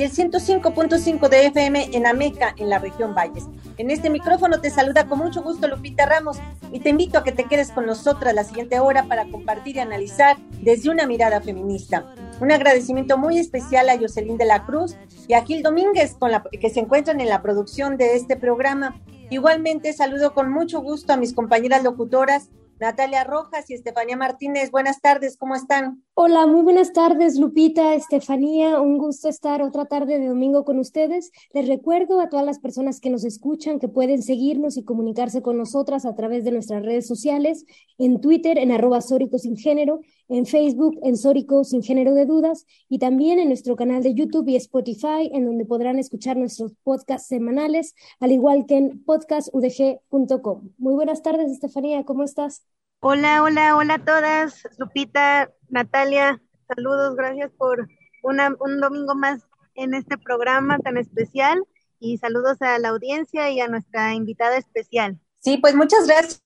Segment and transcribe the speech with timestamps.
[0.00, 3.44] y el 105.5 de FM en Ameca, en la región Valles.
[3.76, 6.38] En este micrófono te saluda con mucho gusto Lupita Ramos
[6.72, 9.80] y te invito a que te quedes con nosotras la siguiente hora para compartir y
[9.80, 12.14] analizar desde una mirada feminista.
[12.40, 14.96] Un agradecimiento muy especial a Jocelyn de la Cruz
[15.28, 18.98] y a Gil Domínguez con la, que se encuentran en la producción de este programa.
[19.28, 22.48] Igualmente saludo con mucho gusto a mis compañeras locutoras
[22.80, 24.70] Natalia Rojas y Estefanía Martínez.
[24.70, 26.02] Buenas tardes, ¿cómo están?
[26.22, 28.78] Hola, muy buenas tardes, Lupita, Estefanía.
[28.82, 31.32] Un gusto estar otra tarde de domingo con ustedes.
[31.54, 35.56] Les recuerdo a todas las personas que nos escuchan que pueden seguirnos y comunicarse con
[35.56, 37.64] nosotras a través de nuestras redes sociales,
[37.96, 42.66] en Twitter, en arroba Sórico Sin Género, en Facebook, en Sórico Sin Género de Dudas,
[42.90, 47.28] y también en nuestro canal de YouTube y Spotify, en donde podrán escuchar nuestros podcasts
[47.28, 50.68] semanales, al igual que en podcastudg.com.
[50.76, 52.66] Muy buenas tardes, Estefanía, ¿cómo estás?
[53.02, 54.62] Hola, hola, hola a todas.
[54.76, 57.88] Lupita, Natalia, saludos, gracias por
[58.22, 59.40] un domingo más
[59.74, 61.64] en este programa tan especial
[61.98, 65.18] y saludos a la audiencia y a nuestra invitada especial.
[65.38, 66.42] Sí, pues muchas gracias.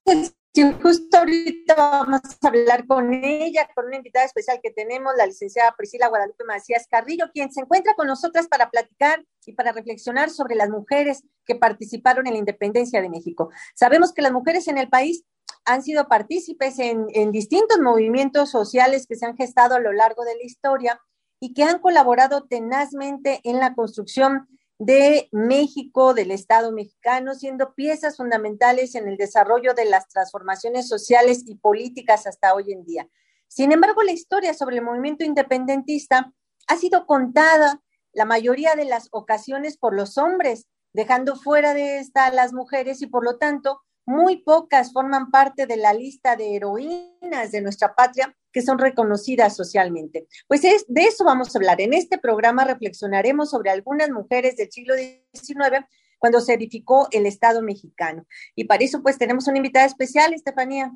[0.80, 5.74] justo ahorita vamos a hablar con ella, con una invitada especial que tenemos, la licenciada
[5.76, 10.54] Priscila Guadalupe Macías Carrillo, quien se encuentra con nosotras para platicar y para reflexionar sobre
[10.54, 13.50] las mujeres que participaron en la independencia de México.
[13.74, 15.24] Sabemos que las mujeres en el país
[15.64, 20.36] han sido partícipes en, distintos movimientos sociales que se han gestado a lo largo de
[20.36, 21.00] la historia
[21.40, 24.46] y que han colaborado tenazmente en la construcción
[24.78, 31.44] de México, del Estado mexicano, siendo piezas fundamentales en el desarrollo de las transformaciones sociales
[31.46, 33.08] y políticas hasta hoy en día.
[33.48, 36.32] Sin embargo, la historia sobre el movimiento independentista
[36.66, 37.80] ha sido contada
[38.12, 43.00] la mayoría de las ocasiones por los hombres, dejando fuera de esta a las mujeres
[43.02, 47.94] y por lo tanto muy pocas forman parte de la lista de heroínas de nuestra
[47.94, 50.26] patria que son reconocidas socialmente.
[50.46, 51.80] Pues es, de eso vamos a hablar.
[51.80, 55.86] En este programa reflexionaremos sobre algunas mujeres del siglo XIX
[56.18, 58.26] cuando se edificó el Estado mexicano.
[58.54, 60.92] Y para eso pues tenemos una invitada especial, Estefanía.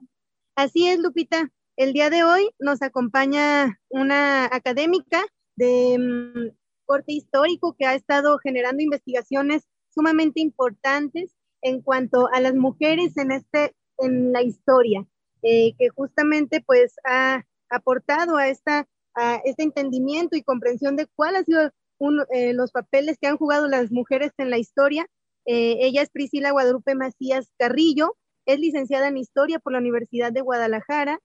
[0.55, 1.51] Así es, Lupita.
[1.77, 5.25] El día de hoy nos acompaña una académica
[5.57, 12.55] de mm, corte histórico que ha estado generando investigaciones sumamente importantes en cuanto a las
[12.55, 15.07] mujeres en, este, en la historia,
[15.43, 21.41] eh, que justamente pues ha aportado a, esta, a este entendimiento y comprensión de cuáles
[21.41, 21.73] han sido
[22.33, 25.07] eh, los papeles que han jugado las mujeres en la historia.
[25.47, 28.17] Eh, ella es Priscila Guadalupe Macías Carrillo,
[28.47, 31.21] es licenciada en Historia por la Universidad de Guadalajara,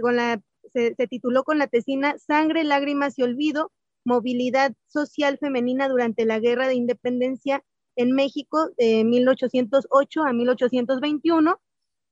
[0.00, 3.70] con la, se, se tituló con la tesina Sangre, Lágrimas y Olvido,
[4.04, 7.62] Movilidad Social Femenina durante la Guerra de Independencia
[7.96, 11.60] en México de 1808 a 1821.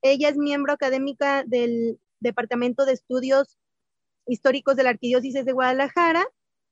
[0.01, 3.57] Ella es miembro académica del Departamento de Estudios
[4.25, 6.25] Históricos de la Arquidiócesis de Guadalajara,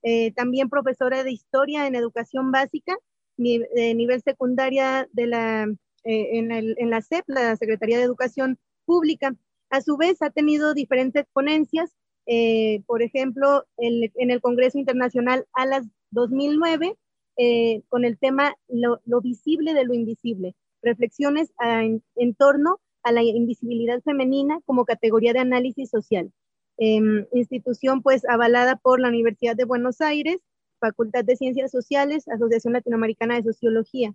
[0.04, 2.98] eh, también profesora de Historia en Educación Básica,
[3.38, 5.64] de nivel secundaria de la,
[6.04, 9.36] eh, en, la CEP, la Secretaría de Educación Pública.
[9.70, 11.92] A su vez, ha tenido diferentes ponencias,
[12.28, 16.98] eh, por ejemplo, en el Congreso Internacional ALAS 2009,
[17.38, 24.02] eh, con el tema lo, visible de lo invisible, reflexiones en, torno a la invisibilidad
[24.02, 26.32] femenina como categoría de análisis social.
[26.78, 30.42] Em, institución pues avalada por la Universidad de Buenos Aires,
[30.80, 34.14] Facultad de Ciencias Sociales, Asociación Latinoamericana de Sociología.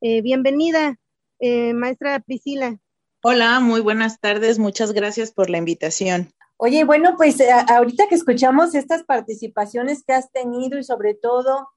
[0.00, 0.98] Eh, bienvenida,
[1.38, 2.78] eh, maestra Priscila.
[3.22, 6.32] Hola, muy buenas tardes, muchas gracias por la invitación.
[6.56, 11.68] Oye, bueno, pues ahorita que escuchamos estas participaciones que has tenido y sobre todo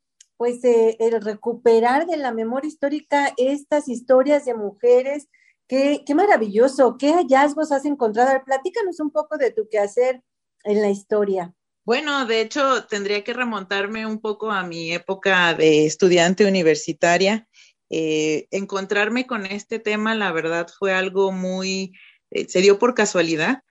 [0.41, 5.27] pues eh, el recuperar de la memoria histórica estas historias de mujeres.
[5.67, 8.43] Qué, qué maravilloso, qué hallazgos has encontrado.
[8.43, 10.23] platícanos un poco de tu quehacer
[10.63, 11.53] en la historia.
[11.85, 17.47] Bueno, de hecho, tendría que remontarme un poco a mi época de estudiante universitaria
[17.91, 21.93] Eh, encontrarme con este tema, la verdad, fue algo muy,
[22.31, 23.61] eh, se dio por casualidad,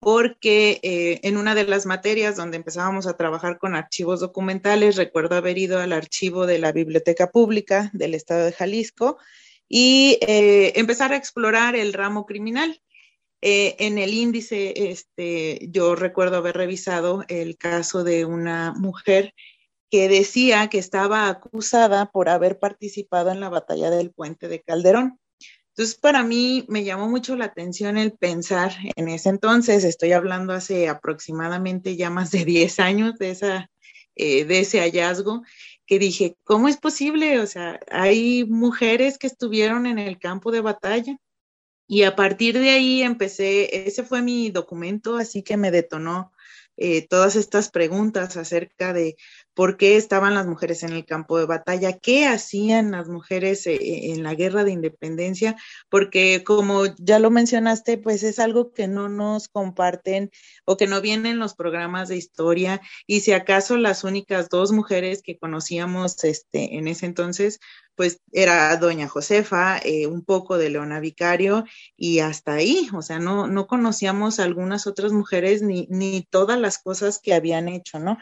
[0.00, 5.36] porque eh, en una de las materias donde empezábamos a trabajar con archivos documentales, recuerdo
[5.36, 9.18] haber ido al archivo de la Biblioteca Pública del Estado de Jalisco
[9.68, 12.82] y empezar a explorar el ramo criminal.
[13.40, 19.32] en el índice, este, yo recuerdo haber revisado el caso de una mujer
[19.90, 25.18] que decía que estaba acusada por haber participado en la batalla del puente de Calderón.
[25.70, 30.52] Entonces, para mí me llamó mucho la atención el pensar en ese entonces, estoy hablando
[30.52, 33.70] hace aproximadamente ya más de 10 años de, esa,
[34.16, 35.42] eh, de ese hallazgo,
[35.86, 37.40] que dije, ¿cómo es posible?
[37.40, 41.16] O sea, hay mujeres que estuvieron en el campo de batalla.
[41.86, 46.32] Y a partir de ahí empecé, ese fue mi documento, así que me detonó
[46.76, 49.16] eh, todas estas preguntas acerca de
[49.60, 53.74] por qué estaban las mujeres en el campo de batalla, qué hacían las mujeres eh,
[53.74, 55.54] eh, en la guerra de independencia,
[55.90, 60.30] porque como ya lo mencionaste, pues es algo que no nos comparten
[60.64, 64.72] o que no vienen en los programas de historia y si acaso las únicas dos
[64.72, 67.60] mujeres que conocíamos este, en ese entonces,
[67.96, 71.66] pues era doña Josefa, eh, un poco de Leona Vicario
[71.98, 76.78] y hasta ahí, o sea, no, no conocíamos algunas otras mujeres ni, ni todas las
[76.78, 78.16] cosas que habían hecho, ¿no?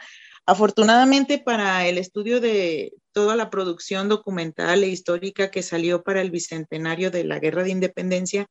[0.48, 6.30] Afortunadamente para el estudio de toda la producción documental e histórica que salió para el
[6.30, 8.46] bicentenario de la Guerra de Independencia,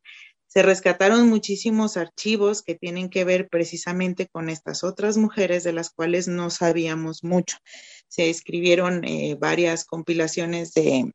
[0.46, 5.90] se rescataron muchísimos archivos que tienen que ver precisamente con estas otras mujeres de las
[5.90, 7.58] cuales no sabíamos mucho.
[8.08, 11.12] Se escribieron eh, varias compilaciones de,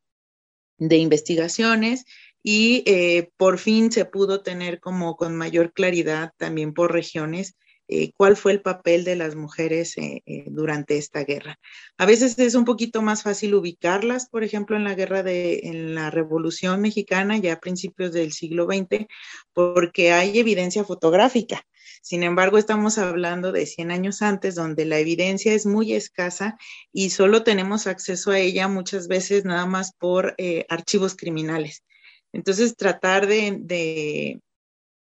[0.81, 2.07] investigaciones
[2.43, 7.55] y eh, por fin se pudo tener como con mayor claridad también por regiones
[7.89, 11.59] eh, cuál fue el papel de las mujeres eh, eh, durante esta guerra.
[11.99, 15.95] A veces es un poquito más fácil ubicarlas, por ejemplo, en la guerra de, en
[15.95, 19.07] la Revolución Mexicana, ya a principios del siglo XX,
[19.53, 21.67] porque hay evidencia fotográfica.
[22.01, 26.57] Sin embargo, estamos hablando de 100 años antes, donde la evidencia es muy escasa
[26.93, 30.35] y solo tenemos acceso a ella muchas veces nada más por
[30.69, 31.85] archivos criminales.
[32.33, 34.41] Entonces, tratar de, de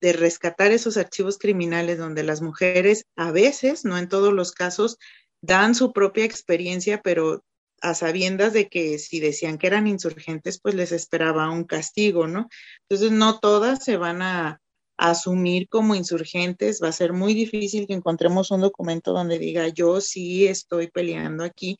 [0.01, 4.97] rescatar esos archivos criminales donde las mujeres a veces, no en todos los casos,
[5.41, 7.43] dan su propia experiencia, pero
[7.81, 12.49] a sabiendas de que si decían que eran insurgentes, pues les esperaba un castigo, ¿no?
[12.89, 14.59] Entonces, no todas se van a,
[14.99, 20.01] asumir como insurgentes, va a ser muy difícil que encontremos un documento donde diga yo
[20.01, 21.77] sí estoy peleando aquí,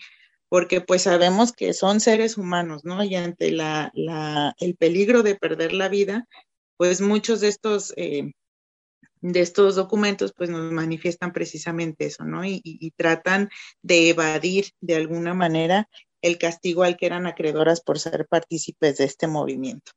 [0.48, 3.04] porque pues sabemos que son seres humanos, ¿no?
[3.04, 3.92] Y ante la,
[4.60, 6.28] el peligro de perder la vida,
[6.80, 8.32] pues muchos de estos, eh,
[9.20, 12.46] de estos documentos pues nos manifiestan precisamente eso, ¿no?
[12.46, 13.50] y tratan
[13.82, 15.90] de evadir de alguna manera
[16.22, 19.92] el castigo al que eran acreedoras por ser partícipes de este movimiento.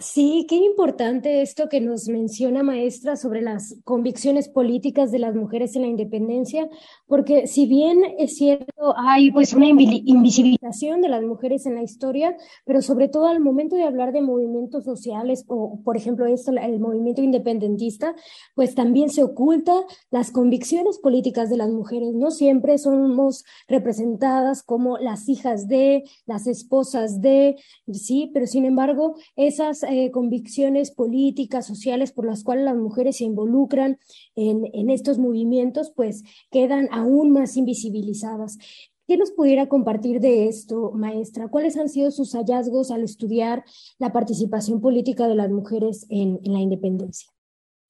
[0.00, 5.76] Sí, qué importante esto que nos menciona maestra sobre las convicciones políticas de las mujeres
[5.76, 6.68] en la independencia,
[7.06, 12.36] porque si bien es cierto, hay pues una invisibilización de las mujeres en la historia,
[12.64, 16.80] pero sobre todo al momento de hablar de movimientos sociales o, por ejemplo, esto, el
[16.80, 18.16] movimiento independentista,
[18.56, 19.74] pues también se oculta
[20.10, 22.14] las convicciones políticas de las mujeres.
[22.14, 27.54] No siempre somos representadas como las hijas de, las esposas de,
[27.92, 33.24] sí, pero sin embargo, esas eh, convicciones políticas, sociales por las cuales las mujeres se
[33.24, 33.98] involucran
[34.34, 38.58] en, estos movimientos, pues quedan aún más invisibilizadas.
[39.06, 41.48] ¿Qué nos pudiera compartir de esto, maestra?
[41.48, 43.64] ¿Cuáles han sido sus hallazgos al estudiar
[43.98, 47.28] la participación política de las mujeres en, la independencia?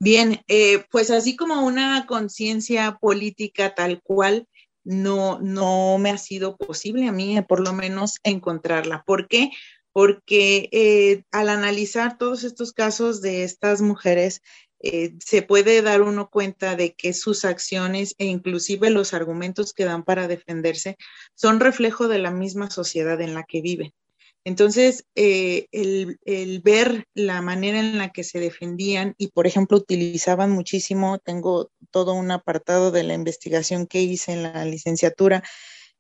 [0.01, 4.49] Bien, eh, pues así como una conciencia política tal cual,
[4.85, 9.03] no, no me ha sido posible a mí, por lo menos, encontrarla.
[9.07, 9.51] ¿Por qué?
[9.95, 14.43] Porque eh, al analizar todos estos casos de estas mujeres,
[14.81, 19.85] eh, se puede dar uno cuenta de que sus acciones e inclusive los argumentos que
[19.85, 20.97] dan para defenderse
[21.37, 23.93] son reflejo de la misma sociedad en la que viven.
[24.43, 29.79] Entonces, eh, el, el, ver la manera en la que se defendían y, por ejemplo,
[29.79, 35.45] utilizaban muchísimo, tengo todo un apartado de la investigación que hice en la licenciatura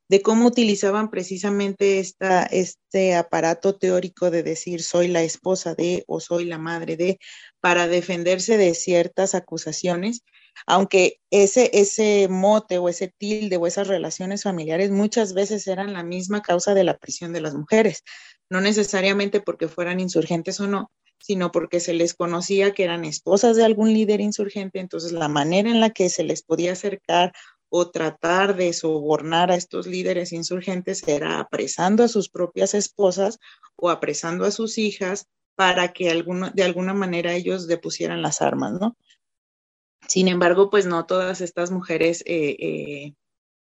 [0.08, 6.20] de cómo utilizaban precisamente esta, este aparato teórico de decir soy la esposa de o
[6.20, 7.18] soy la madre de
[7.60, 10.22] para defenderse de ciertas acusaciones,
[10.66, 16.04] aunque ese, ese mote o ese tilde o esas relaciones familiares muchas veces eran la
[16.04, 18.02] misma causa de la prisión de las mujeres,
[18.50, 23.56] no necesariamente porque fueran insurgentes o no, sino porque se les conocía que eran esposas
[23.56, 27.32] de algún líder insurgente, entonces la manera en la que se les podía acercar
[27.76, 33.40] o tratar de sobornar a estos líderes insurgentes era apresando a sus propias esposas
[33.74, 35.26] o apresando a sus hijas
[35.56, 36.04] para que
[36.54, 38.96] de alguna manera ellos depusieran las armas, ¿no?
[40.06, 43.14] Sin embargo, pues no todas estas mujeres, eh, eh,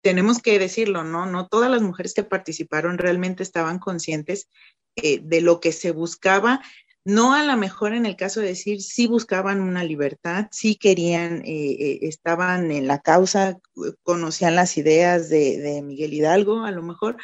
[0.05, 1.27] tenemos que decirlo, ¿no?
[1.27, 4.49] No todas las mujeres que participaron realmente estaban conscientes
[4.95, 6.63] eh, de lo que se buscaba.
[7.07, 11.41] No a lo mejor en el caso de decir, sí buscaban una libertad, sí querían,
[11.45, 13.61] estaban en la causa,
[14.03, 17.17] conocían las ideas de, Miguel Hidalgo, a lo mejor,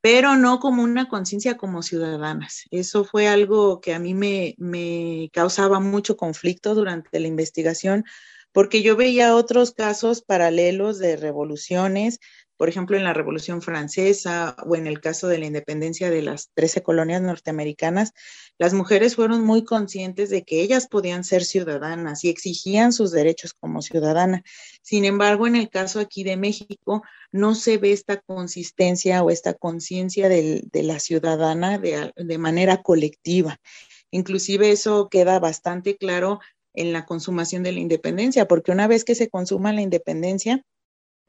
[0.00, 2.66] pero no como una conciencia como ciudadanas.
[2.70, 8.04] Eso fue algo que a mí me, causaba mucho conflicto durante la investigación,
[8.52, 12.20] porque yo veía otros casos paralelos de revoluciones,
[12.56, 16.50] por ejemplo, en la Revolución Francesa o en el caso de la independencia de las
[16.54, 18.12] 13 colonias norteamericanas,
[18.58, 23.52] las mujeres fueron muy conscientes de que ellas podían ser ciudadanas y exigían sus derechos
[23.52, 24.42] como ciudadana.
[24.82, 29.54] Sin embargo, en el caso aquí de México, no se ve esta consistencia o esta
[29.54, 33.60] conciencia de la ciudadana de, de manera colectiva.
[34.10, 36.40] Inclusive eso queda bastante claro
[36.76, 40.62] en la consumación de la independencia, porque una vez que se consuma la independencia,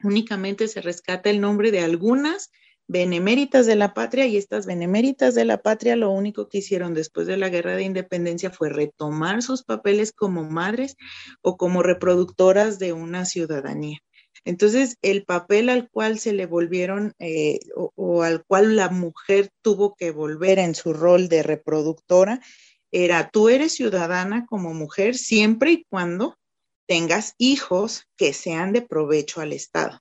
[0.02, 2.50] únicamente se rescata el nombre de algunas
[2.88, 7.26] beneméritas de la patria y estas beneméritas de la patria lo único que hicieron después
[7.26, 10.96] de la guerra de independencia fue retomar sus papeles como madres
[11.42, 13.98] o como reproductoras de una ciudadanía.
[14.44, 19.94] Entonces, el papel al cual se le volvieron eh, o, al cual la mujer tuvo
[19.94, 22.40] que volver en su rol de reproductora
[22.90, 26.38] era, tú eres ciudadana como mujer siempre y cuando
[26.88, 30.00] tengas hijos que sean de provecho al Estado.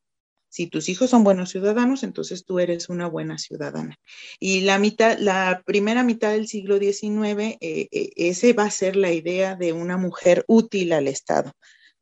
[0.50, 3.98] Si tus hijos son buenos ciudadanos, entonces tú eres una buena ciudadana.
[4.40, 8.96] Y la mitad, la primera mitad del siglo XIX, eh, eh, ese va a ser
[8.96, 11.52] la idea de una mujer útil al Estado.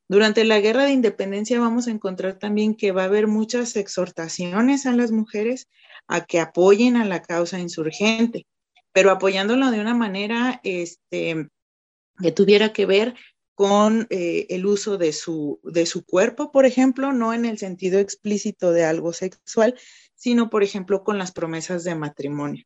[0.08, 4.86] Durante la guerra de independencia vamos a encontrar también que va a haber muchas exhortaciones
[4.86, 5.68] a las mujeres
[6.08, 8.46] a que apoyen a la causa insurgente,
[8.94, 11.48] pero apoyándolo de una manera este,
[12.22, 13.16] que tuviera que ver
[13.56, 18.00] con eh, el uso de su, de su cuerpo, por ejemplo, no en el sentido
[18.00, 19.76] explícito de algo sexual,
[20.14, 22.66] sino, por ejemplo, con las promesas de matrimonio.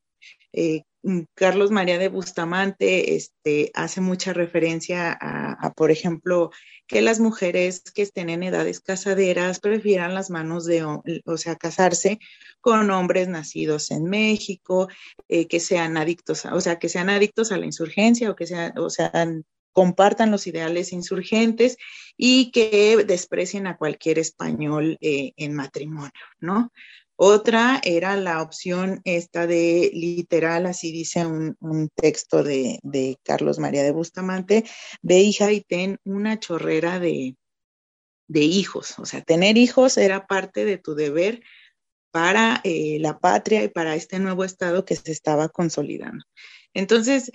[0.52, 6.50] Eh, mm, Carlos María de Bustamante este, hace mucha referencia a, por ejemplo,
[6.88, 12.18] que las mujeres que estén en edades casaderas prefieran las manos de, o sea, casarse
[12.62, 14.88] con hombres nacidos en México,
[15.28, 18.74] eh, que sean adictos, o sea, que sean adictos a la insurgencia o que sean,
[18.78, 21.78] o sean compartan los ideales insurgentes
[22.18, 26.72] y que desprecien a cualquier español eh, en matrimonio, ¿no?
[27.22, 32.80] Otra era la opción esta de literal, así dice un, texto de,
[33.24, 34.64] Carlos María de Bustamante,
[35.02, 37.36] de hija y ten una chorrera de,
[38.30, 38.98] de hijos.
[39.00, 41.42] O sea, tener hijos era parte de tu deber
[42.12, 46.24] para eh, la patria y para este nuevo Estado que se estaba consolidando.
[46.74, 47.32] Entonces,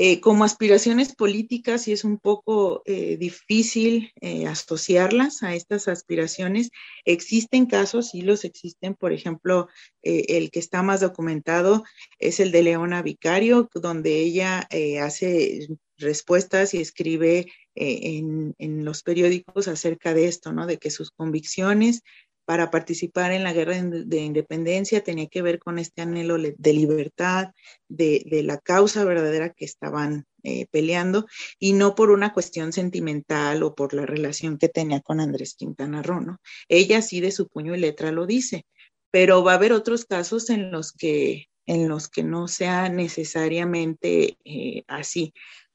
[0.00, 6.70] eh, como aspiraciones políticas, sí es un poco eh, difícil eh, asociarlas a estas aspiraciones.
[7.04, 9.66] Existen casos, sí los existen, por ejemplo,
[10.02, 11.82] el que está más documentado
[12.20, 14.66] es el de Leona Vicario, donde ella
[15.02, 15.66] hace
[15.98, 20.66] respuestas y escribe en, en, los periódicos acerca de esto, ¿no?
[20.66, 22.02] De que sus convicciones
[22.48, 27.48] para participar en la guerra de independencia tenía que ver con este anhelo de libertad,
[27.88, 31.26] de, la causa verdadera que estaban eh, peleando
[31.58, 36.02] y no por una cuestión sentimental o por la relación que tenía con Andrés Quintana
[36.02, 36.40] Roo, ¿no?
[36.70, 38.64] Ella sí de su puño y letra lo dice,
[39.10, 44.38] pero va a haber otros casos en los que, en los que no sea necesariamente
[44.46, 45.34] eh, así.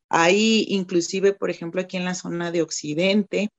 [0.09, 3.51] Hay inclusive, por ejemplo, aquí en la zona de Occidente,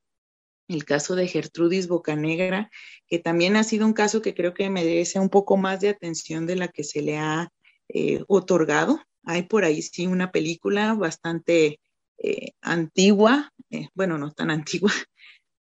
[0.68, 2.71] el caso de Gertrudis Bocanegra,
[3.06, 6.47] que también ha sido un caso que creo que merece un poco más de atención
[6.47, 7.50] de la que se le ha
[7.88, 9.00] eh, otorgado.
[9.25, 11.80] Hay por ahí sí una película bastante
[12.18, 14.92] eh, antigua, eh, bueno, no tan antigua,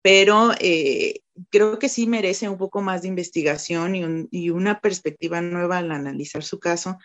[0.02, 0.52] pero
[1.50, 5.92] creo que sí merece un poco más de investigación y, y una perspectiva nueva al
[5.92, 6.98] analizar su caso,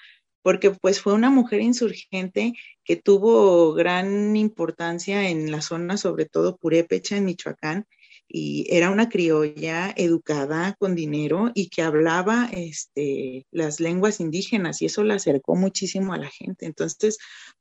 [0.45, 2.53] porque pues fue una mujer insurgente
[2.85, 7.87] que tuvo gran importancia en la zona, sobre todo Purépecha, en Michoacán,
[8.29, 14.87] y era una criolla educada con dinero y que hablaba este, las lenguas indígenas y
[14.87, 16.67] eso la acercó muchísimo a la gente.
[16.67, 17.17] Entonces,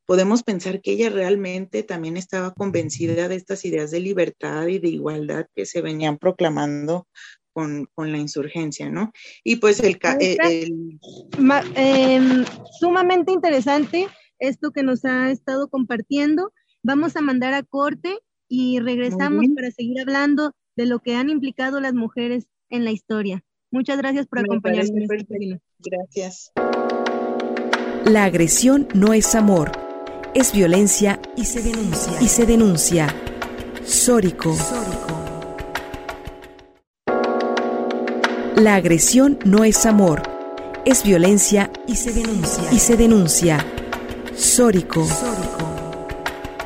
[0.06, 4.90] podemos pensar que ella realmente también estaba convencida de estas ideas de libertad y de
[4.90, 7.08] igualdad que se venían proclamando
[7.54, 9.12] con, la insurgencia, ¿no?
[9.44, 10.00] Y pues el...
[11.76, 12.46] Em,
[12.80, 14.08] sumamente interesante
[14.40, 16.52] esto que nos ha estado compartiendo.
[16.84, 18.20] Vamos a mandar a corte
[18.50, 23.44] y regresamos para seguir hablando de lo que han implicado las mujeres en la historia.
[23.72, 25.10] Muchas gracias por acompañarnos.
[25.10, 26.52] Este gracias.
[28.06, 29.72] La agresión no es amor,
[30.36, 32.22] es violencia y se denuncia.
[32.22, 33.08] Y se denuncia.
[33.86, 34.56] Sórico.
[38.56, 40.22] La agresión no es amor,
[40.86, 42.64] es violencia y se denuncia.
[42.72, 43.66] Y se denuncia.
[44.36, 45.08] Sórico.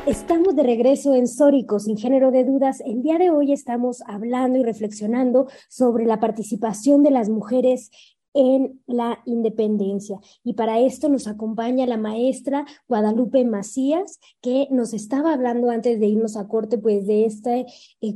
[0.06, 2.82] Estamos de regreso en Sórico, sin género de dudas.
[2.84, 7.90] El día de hoy estamos hablando y reflexionando sobre la participación de las mujeres
[8.34, 10.18] en la independencia.
[10.44, 16.06] Y para esto nos acompaña la maestra Guadalupe Macías, que nos estaba hablando antes de
[16.06, 17.66] irnos a corte, pues de esta eh,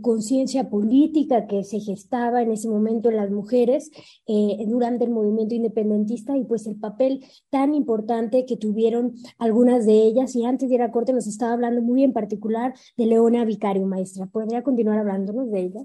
[0.01, 3.91] conciencia política que se gestaba en ese momento en las mujeres
[4.27, 10.03] eh, durante el movimiento independentista y pues el papel tan importante que tuvieron algunas de
[10.03, 10.37] ellas.
[10.37, 13.87] Y antes de ir a corte nos estaba hablando muy en particular de Leona Vicario,
[13.87, 14.27] maestra.
[14.27, 15.81] ¿Podría continuar hablándonos de ella?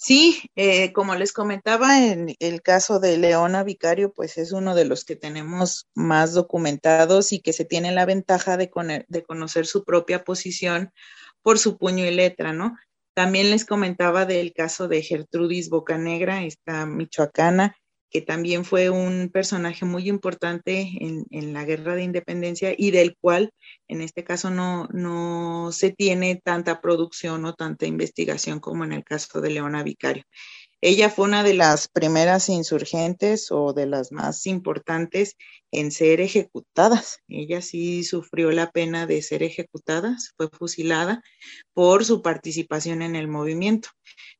[0.00, 4.84] Sí, eh, como les comentaba, en el caso de Leona Vicario, pues es uno de
[4.84, 8.70] los que tenemos más documentados y que se tiene la ventaja de,
[9.08, 10.92] de conocer su propia posición
[11.42, 12.76] por su puño y letra, ¿no?
[13.12, 17.74] También les comentaba del caso de Gertrudis Bocanegra, esta michoacana,
[18.10, 23.52] que también fue un personaje muy importante en, la guerra de independencia y del cual
[23.86, 29.04] en este caso no, no se tiene tanta producción o tanta investigación como en el
[29.04, 30.24] caso de Leona Vicario.
[30.80, 35.36] Ella fue una de las primeras insurgentes o de las más importantes
[35.72, 37.18] en ser ejecutadas.
[37.28, 41.22] Ella sí sufrió la pena de ser ejecutada, fue fusilada
[41.74, 43.88] por su participación en el movimiento.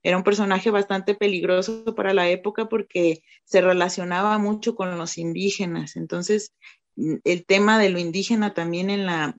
[0.02, 5.97] Era un personaje bastante peligroso para la época porque se relacionaba mucho con los indígenas.
[5.97, 6.52] Entonces,
[6.97, 9.37] el tema de lo indígena también en la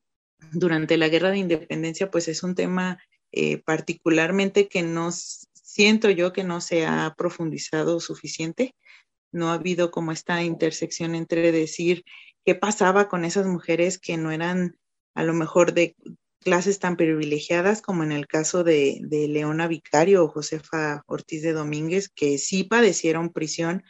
[0.52, 2.98] durante la guerra de independencia, pues es un tema
[3.32, 8.76] eh, particularmente que nos siento yo que no se ha profundizado suficiente.
[9.32, 12.04] No ha habido como esta intersección entre decir
[12.44, 14.78] qué pasaba con esas mujeres que no eran
[15.14, 15.96] a lo mejor de
[16.40, 21.54] clases tan privilegiadas como en el caso de, de Leona Vicario o Josefa Ortiz de
[21.54, 23.84] Domínguez, que sí padecieron prisión,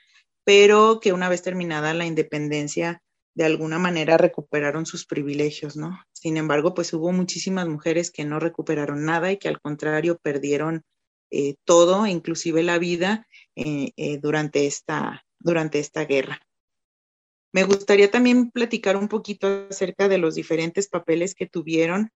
[0.44, 3.02] pero que una vez terminada la independencia,
[3.36, 5.98] de alguna manera recuperaron sus privilegios, ¿no?
[6.12, 10.84] Sin embargo, pues hubo muchísimas mujeres que no recuperaron nada y que al contrario perdieron
[11.32, 16.42] eh, todo, inclusive la vida, eh, eh, durante, esta, durante esta guerra.
[17.52, 22.12] Me gustaría también platicar un poquito acerca de los diferentes papeles que tuvieron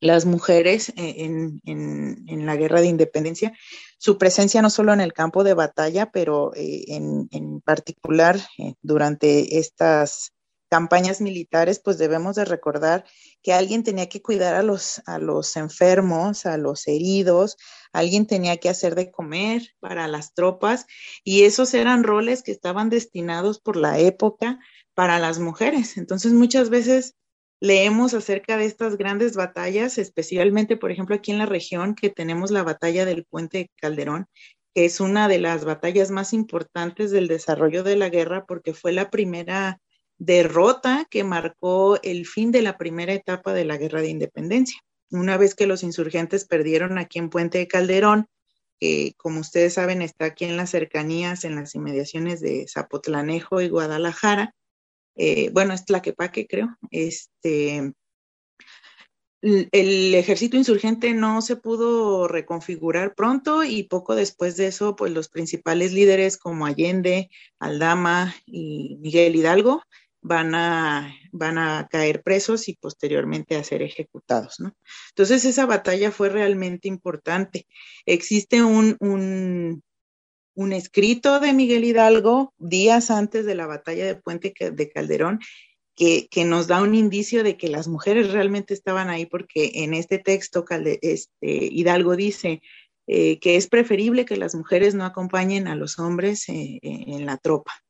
[0.00, 3.56] las mujeres en, en, la guerra de independencia.
[3.98, 8.40] Su presencia no solo en el campo de batalla, pero en, en, particular
[8.82, 10.33] durante estas
[10.74, 13.04] campañas militares, pues debemos de recordar
[13.44, 17.56] que alguien tenía que cuidar a los, a los enfermos, a los heridos,
[17.92, 20.86] alguien tenía que hacer de comer para las tropas
[21.22, 24.58] y esos eran roles que estaban destinados por la época
[24.94, 25.96] para las mujeres.
[25.96, 27.14] Entonces muchas veces
[27.60, 32.50] leemos acerca de estas grandes batallas, especialmente, por ejemplo, aquí en la región que tenemos
[32.50, 34.26] la batalla del puente Calderón,
[34.74, 38.90] que es una de las batallas más importantes del desarrollo de la guerra porque fue
[38.90, 39.80] la primera
[40.18, 44.80] derrota que marcó el fin de la primera etapa de la guerra de independencia.
[45.10, 48.26] Una vez que los insurgentes perdieron aquí en Puente de Calderón,
[48.80, 53.68] que como ustedes saben está aquí en las cercanías, en las inmediaciones de Zapotlanejo y
[53.68, 54.54] Guadalajara,
[55.16, 57.92] eh, bueno, es Tlaquepaque creo, este,
[59.44, 65.28] el ejército insurgente no se pudo reconfigurar pronto y poco después de eso, pues los
[65.28, 69.82] principales líderes como Allende, Aldama y Miguel Hidalgo
[70.24, 74.74] van a, van a caer presos y posteriormente a ser ejecutados, ¿no?
[75.10, 77.66] Entonces esa batalla fue realmente importante.
[78.06, 79.82] Existe un, un,
[80.54, 85.40] un escrito de Miguel Hidalgo días antes de la batalla de Puente de Calderón
[85.94, 89.92] que, que, nos da un indicio de que las mujeres realmente estaban ahí, porque en
[89.92, 90.64] este texto
[91.02, 92.62] este, Hidalgo dice
[93.06, 97.36] eh, que es preferible que las mujeres no acompañen a los hombres eh, en la
[97.36, 97.83] tropa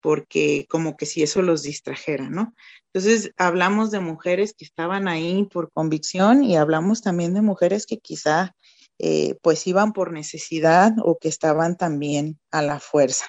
[0.00, 2.54] porque como que si eso los distrajera, ¿no?
[2.92, 7.98] Entonces, hablamos de mujeres que estaban ahí por convicción y hablamos también de mujeres que
[7.98, 8.54] quizá
[8.98, 13.26] eh, pues iban por necesidad o que estaban también a la fuerza.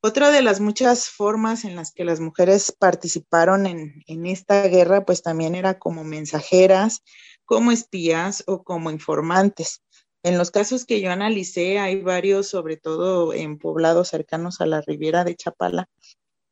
[0.00, 5.04] Otra de las muchas formas en las que las mujeres participaron en, en esta guerra,
[5.04, 7.02] pues también era como mensajeras,
[7.44, 9.82] como espías o como informantes.
[10.28, 14.82] En los casos que yo analicé, hay varios, sobre todo en poblados cercanos a la
[14.82, 15.88] Riviera de Chapala,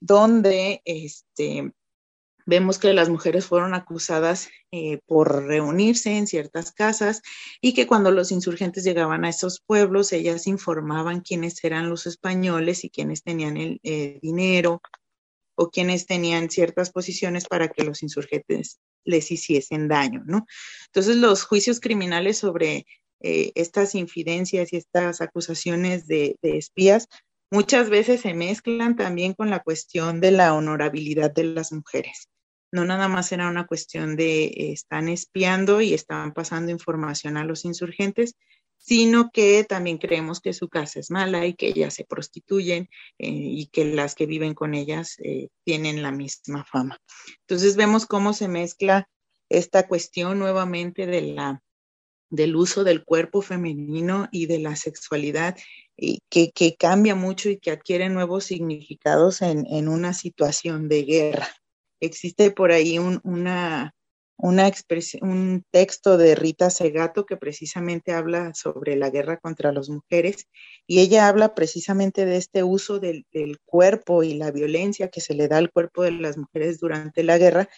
[0.00, 1.74] donde este,
[2.46, 7.20] vemos que las mujeres fueron acusadas eh, por reunirse en ciertas casas
[7.60, 12.82] y que cuando los insurgentes llegaban a esos pueblos, ellas informaban quiénes eran los españoles
[12.82, 14.80] y quiénes tenían el eh, dinero
[15.54, 20.46] o quienes tenían ciertas posiciones para que los insurgentes les hiciesen daño, ¿no?
[20.86, 22.86] Entonces, los juicios criminales sobre
[23.20, 27.08] eh, estas infidencias y estas acusaciones de, espías
[27.50, 32.28] muchas veces se mezclan también con la cuestión de la honorabilidad de las mujeres
[32.72, 37.44] no nada más era una cuestión de eh, están espiando y están pasando información a
[37.44, 38.34] los insurgentes,
[38.78, 43.28] sino que también creemos que su casa es mala y que ellas se prostituyen eh,
[43.28, 47.00] y que las que viven con ellas eh, tienen la misma fama.
[47.40, 49.08] Entonces vemos cómo se mezcla
[49.48, 51.62] esta cuestión nuevamente de la,
[52.36, 55.56] del uso del cuerpo femenino y de la sexualidad
[56.28, 61.48] que, cambia mucho y que adquiere nuevos significados en, una situación de guerra.
[62.00, 63.94] Existe por ahí un, una,
[64.36, 70.46] un texto de Rita Segato que precisamente habla sobre la guerra contra las mujeres
[70.86, 73.24] y ella habla precisamente de este uso del,
[73.64, 77.38] cuerpo y la violencia que se le da al cuerpo de las mujeres durante la
[77.38, 77.68] guerra,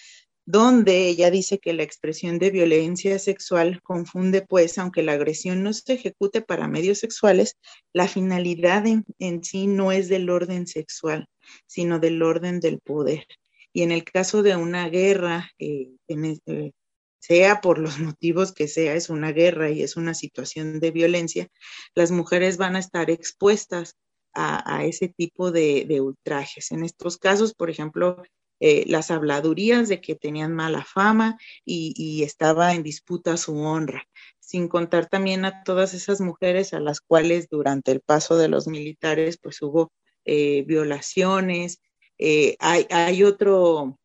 [0.50, 5.74] donde ella dice que la expresión de violencia sexual confunde pues, aunque la agresión no
[5.74, 7.58] se ejecute para medios sexuales,
[7.92, 11.26] la finalidad en, sí no es del orden sexual,
[11.66, 13.26] sino del orden del poder.
[13.74, 16.72] Y en el caso de una guerra, eh, eh,
[17.18, 21.48] sea por los motivos que sea, es una guerra y es una situación de violencia,
[21.94, 23.96] las mujeres van a estar expuestas
[24.32, 26.70] a, ese tipo de, ultrajes.
[26.70, 28.22] En estos casos, por ejemplo,
[28.60, 34.04] eh, las habladurías de que tenían mala fama y, estaba en disputa su honra,
[34.40, 38.66] sin contar también a todas esas mujeres a las cuales durante el paso de los
[38.66, 39.92] militares pues hubo
[40.24, 41.80] violaciones,
[42.18, 43.98] eh, hay, hay, otro,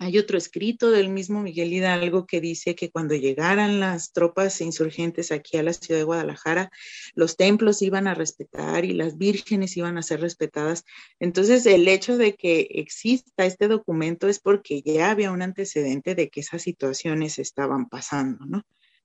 [0.00, 5.30] hay otro escrito del mismo Miguel Hidalgo que dice que cuando llegaran las tropas insurgentes
[5.30, 6.70] aquí a la ciudad de Guadalajara,
[7.14, 10.86] los templos iban a respetar y las vírgenes iban a ser respetadas.
[11.18, 16.30] Entonces, el hecho de que exista este documento es porque ya había un antecedente de
[16.30, 18.62] que esas situaciones estaban pasando, ¿no?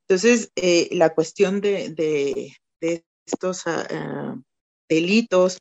[0.07, 2.53] Entonces, eh, la cuestión de,
[3.25, 4.41] estos uh,
[4.87, 5.57] delitos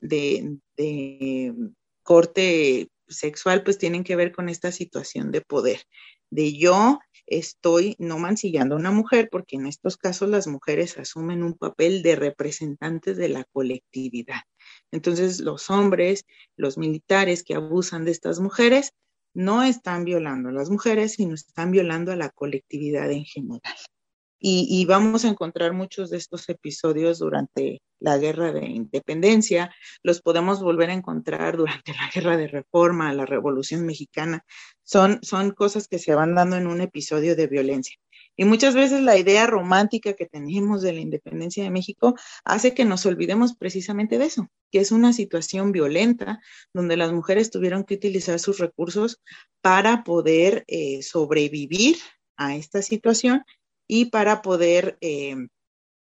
[0.00, 1.54] de, de
[2.02, 5.82] corte sexual, pues tienen que ver con esta situación de poder,
[6.30, 11.42] de yo estoy no mancillando a una mujer, porque en estos casos las mujeres asumen
[11.42, 14.42] un papel de representantes de la colectividad.
[14.90, 16.24] Entonces, los hombres,
[16.56, 18.92] los militares que abusan de estas mujeres,
[19.34, 23.74] no están violando a las mujeres, sino están violando a la colectividad en general.
[24.46, 30.62] Y, vamos a encontrar muchos de estos episodios durante la guerra de independencia, los podemos
[30.62, 34.44] volver a encontrar durante la guerra de reforma, la revolución mexicana,
[34.82, 37.96] son, son cosas que se van dando en un episodio de violencia.
[38.36, 42.84] Y muchas veces la idea romántica que tenemos de la independencia de México hace que
[42.84, 46.38] nos olvidemos precisamente de eso, que es una situación violenta
[46.74, 49.22] donde las mujeres tuvieron que utilizar sus recursos
[49.62, 51.96] para poder eh, sobrevivir
[52.36, 53.42] a esta situación
[53.86, 55.36] y para poder eh,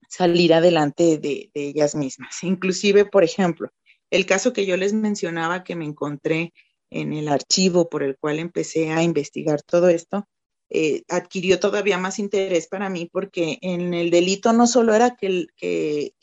[0.09, 2.43] salir adelante de, ellas mismas.
[2.43, 3.69] Inclusive, por ejemplo,
[4.09, 6.53] el caso que yo les mencionaba que me encontré
[6.89, 10.27] en el archivo por el cual empecé a investigar todo esto,
[10.69, 15.47] eh, adquirió todavía más interés para mí porque en el delito no solo era que,
[15.57, 16.13] que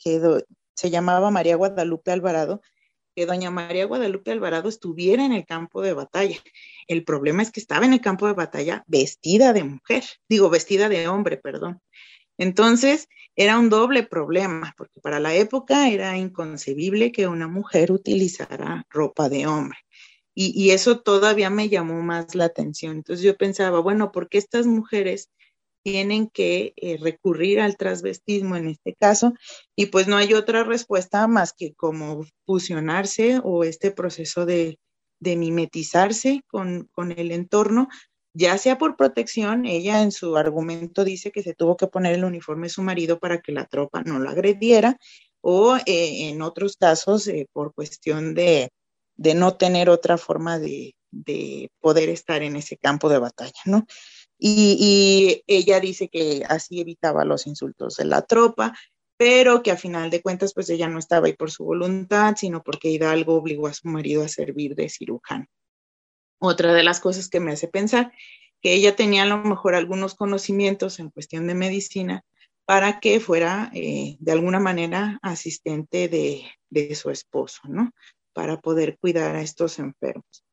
[0.75, 2.61] se llamaba María Guadalupe Alvarado,
[3.15, 6.37] que doña María Guadalupe Alvarado estuviera en el campo de batalla.
[6.87, 10.89] El problema es que estaba en el campo de batalla vestida de mujer, digo, vestida
[10.89, 11.81] de hombre, perdón.
[12.37, 18.85] Entonces, era un doble problema, porque para la época era inconcebible que una mujer utilizara
[18.89, 19.77] ropa de hombre.
[20.37, 22.97] Y, eso todavía me llamó más la atención.
[22.97, 25.29] Entonces yo pensaba, bueno, ¿por qué estas mujeres
[25.85, 29.33] tienen que eh, recurrir al transvestismo en este caso
[29.75, 34.79] y pues no hay otra respuesta más que como fusionarse o este proceso de,
[35.19, 37.87] de mimetizarse con, con, el entorno,
[38.33, 42.25] ya sea por protección, ella en su argumento dice que se tuvo que poner el
[42.25, 44.97] uniforme de su marido para que la tropa no la agrediera
[45.41, 48.71] o eh, en otros casos eh, por cuestión de,
[49.17, 53.85] de, no tener otra forma de, de poder estar en ese campo de batalla, ¿no?
[54.37, 58.77] Y, ella dice que así evitaba los insultos de la tropa,
[59.17, 62.61] pero que a final de cuentas pues ella no estaba ahí por su voluntad, sino
[62.63, 65.47] porque Hidalgo obligó a su marido a servir de cirujano.
[66.39, 68.11] Otra de las cosas que me hace pensar
[68.61, 72.25] que ella tenía a lo mejor algunos conocimientos en cuestión de medicina
[72.65, 77.91] para que fuera eh, de alguna manera asistente de, de su esposo, ¿no?
[78.33, 80.44] Para poder cuidar a estos enfermos.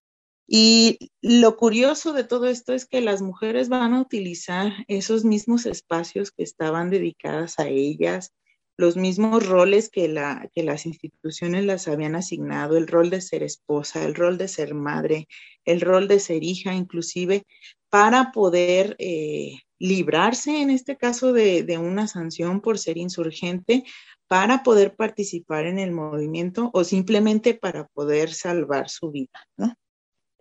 [0.47, 5.67] Y lo curioso de todo esto es que las mujeres van a utilizar esos mismos
[5.67, 8.33] espacios que estaban dedicadas a ellas,
[8.77, 13.43] los mismos roles que, la, que las instituciones las habían asignado, el rol de ser
[13.43, 15.29] esposa, el rol de ser madre,
[15.65, 17.45] el rol de ser hija inclusive,
[17.91, 23.85] para poder eh, librarse, en este caso, de, de una sanción por ser insurgente,
[24.27, 29.75] para poder participar en el movimiento o simplemente para poder salvar su vida, ¿no?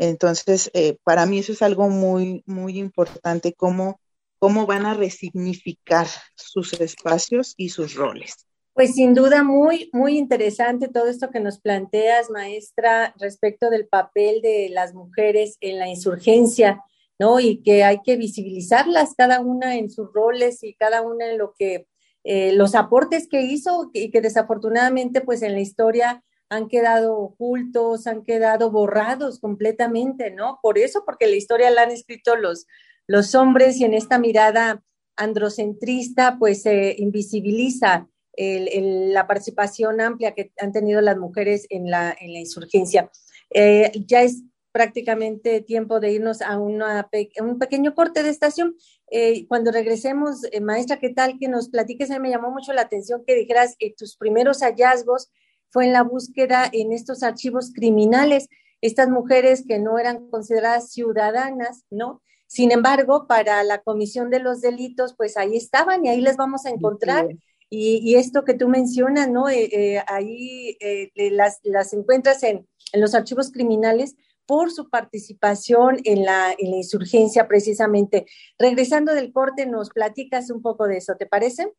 [0.01, 4.01] Entonces, eh, para mí eso es algo muy, muy importante, cómo,
[4.39, 8.47] cómo van a resignificar sus espacios y sus roles.
[8.73, 14.41] Pues sin duda muy, muy interesante todo esto que nos planteas, maestra, respecto del papel
[14.41, 16.83] de las mujeres en la insurgencia,
[17.19, 17.39] ¿no?
[17.39, 21.53] Y que hay que visibilizarlas cada una en sus roles y cada una en lo
[21.53, 21.85] que,
[22.23, 28.07] eh, los aportes que hizo y que desafortunadamente pues en la historia han quedado ocultos,
[28.07, 30.59] han quedado borrados completamente, ¿no?
[30.61, 32.67] Por eso, porque la historia la han escrito los,
[33.07, 34.83] los hombres y en esta mirada
[35.15, 42.33] androcentrista, pues se invisibiliza la participación amplia que han tenido las mujeres en la, en
[42.33, 43.09] la insurgencia.
[43.51, 47.09] Eh, ya es prácticamente tiempo de irnos a, una,
[47.39, 48.75] un pequeño corte de estación.
[49.09, 52.11] Eh, cuando regresemos, eh, maestra, ¿qué tal que nos platiques?
[52.11, 55.29] A mí me llamó mucho la atención que dijeras tus primeros hallazgos
[55.71, 58.49] fue en la búsqueda en estos archivos criminales,
[58.81, 62.21] estas mujeres que no eran consideradas ciudadanas, ¿no?
[62.47, 66.65] Sin embargo, para la comisión de los delitos, pues ahí estaban y ahí les vamos
[66.65, 67.29] a encontrar.
[67.69, 69.47] Y, esto que tú mencionas, ¿no?
[69.47, 75.99] Eh, eh, ahí eh, las, las, encuentras en, en, los archivos criminales por su participación
[76.03, 78.25] en la, en la insurgencia precisamente.
[78.59, 81.71] Regresando del corte, nos platicas un poco de eso, ¿te parece?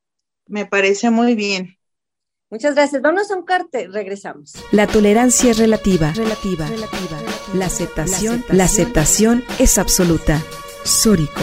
[0.47, 1.77] Me parece muy bien.
[2.53, 3.01] Muchas gracias.
[3.01, 4.53] Vamos a un corte, regresamos.
[4.73, 6.13] La tolerancia es relativa.
[6.13, 6.67] Relativa.
[6.67, 7.19] relativa.
[7.55, 10.39] La aceptación, la aceptación es absoluta.
[10.85, 11.41] Sórico.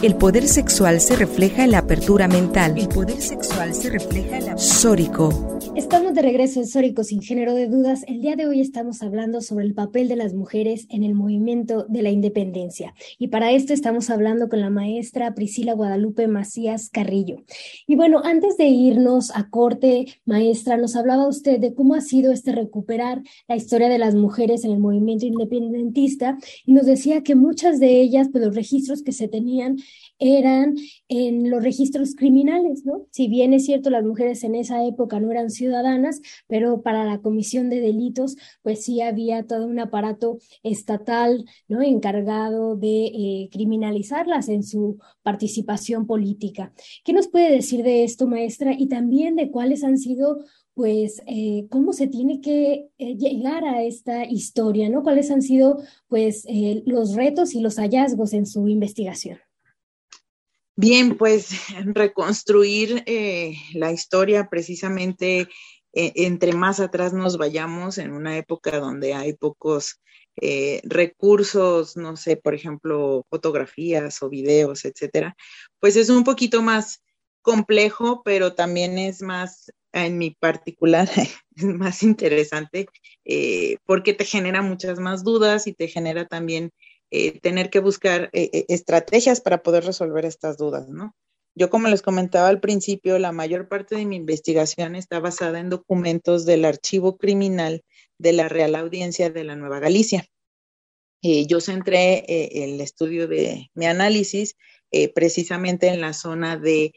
[0.00, 2.78] El poder sexual se refleja en la apertura mental.
[2.78, 5.55] El poder sexual se refleja en la Sórico.
[5.76, 8.02] Estamos de regreso en Sórico sin género de dudas.
[8.08, 11.84] El día de hoy estamos hablando sobre el papel de las mujeres en el movimiento
[11.86, 12.94] de la independencia.
[13.18, 17.44] Y para esto estamos hablando con la maestra Priscila Guadalupe Macías Carrillo.
[17.86, 22.32] Y bueno, antes de irnos a corte, maestra, nos hablaba usted de cómo ha sido
[22.32, 27.34] este recuperar la historia de las mujeres en el movimiento independentista y nos decía que
[27.34, 29.76] muchas de ellas, pues los registros que se tenían
[30.18, 30.76] eran
[31.08, 33.06] en los registros criminales, ¿no?
[33.10, 37.20] Si bien es cierto, las mujeres en esa época no eran ciudadanas, pero para la
[37.20, 41.82] comisión de delitos, pues sí había todo un aparato estatal, ¿no?
[41.82, 46.72] Encargado de eh, criminalizarlas en su participación política.
[47.04, 48.74] ¿Qué nos puede decir de esto, maestra?
[48.76, 53.82] Y también de cuáles han sido pues eh, cómo se tiene que eh, llegar a
[53.82, 55.02] esta historia, ¿no?
[55.02, 56.46] ¿Cuáles han sido pues
[56.84, 59.38] los retos y los hallazgos en su investigación?
[60.78, 61.48] Bien, pues
[61.94, 65.48] reconstruir eh, la historia precisamente
[65.94, 70.00] eh, entre más atrás nos vayamos en una época donde hay pocos
[70.38, 75.34] eh, recursos, no sé, por ejemplo, fotografías o videos, etcétera,
[75.80, 77.02] pues es un poquito más
[77.40, 81.08] complejo, pero también es más, en mi particular,
[81.56, 82.86] más interesante
[83.86, 86.70] porque te genera muchas más dudas y te genera también
[87.10, 91.14] eh, tener que buscar eh, eh, estrategias para poder resolver estas dudas, ¿no?
[91.54, 95.70] Yo, como les comentaba al principio, la mayor parte de mi investigación está basada en
[95.70, 97.82] documentos del archivo criminal
[98.18, 100.26] de la Real Audiencia de la Nueva Galicia.
[101.22, 104.54] yo centré el estudio de mi análisis
[105.14, 106.92] precisamente en la zona de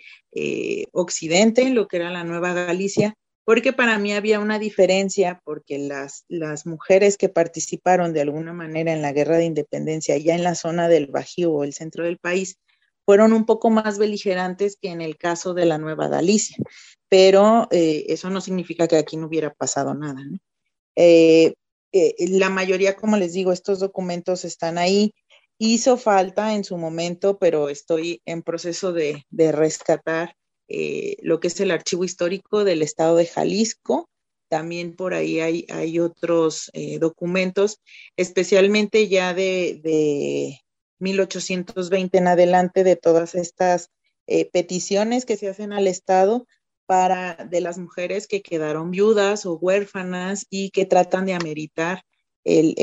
[0.91, 3.15] Occidente, en lo que era la Nueva Galicia,
[3.50, 8.94] porque para mí había una diferencia, porque las, las mujeres que participaron de alguna manera
[8.94, 12.20] en la guerra de independencia, ya en la zona del Bajío o el centro del
[12.20, 12.60] país,
[13.08, 16.58] fueron un poco más beligerantes que en el caso de la Nueva Galicia,
[17.10, 20.22] pero eh, eso no significa que aquí no hubiera pasado nada.
[20.96, 21.56] Eh,
[21.92, 25.16] eh, la mayoría, como les digo, estos documentos están ahí.
[25.58, 30.36] Hizo falta en su momento, pero estoy en proceso de, de rescatar
[30.70, 34.10] eh, lo que es el archivo histórico del estado de Jalisco.
[34.48, 37.80] También por ahí hay, otros eh, documentos,
[38.18, 40.60] especialmente ya de, de,
[41.00, 43.90] 1820 en adelante, de todas estas
[44.28, 46.46] eh, peticiones que se hacen al Estado
[46.86, 52.04] para de las mujeres que quedaron viudas o huérfanas y que tratan de ameritar
[52.44, 52.74] el,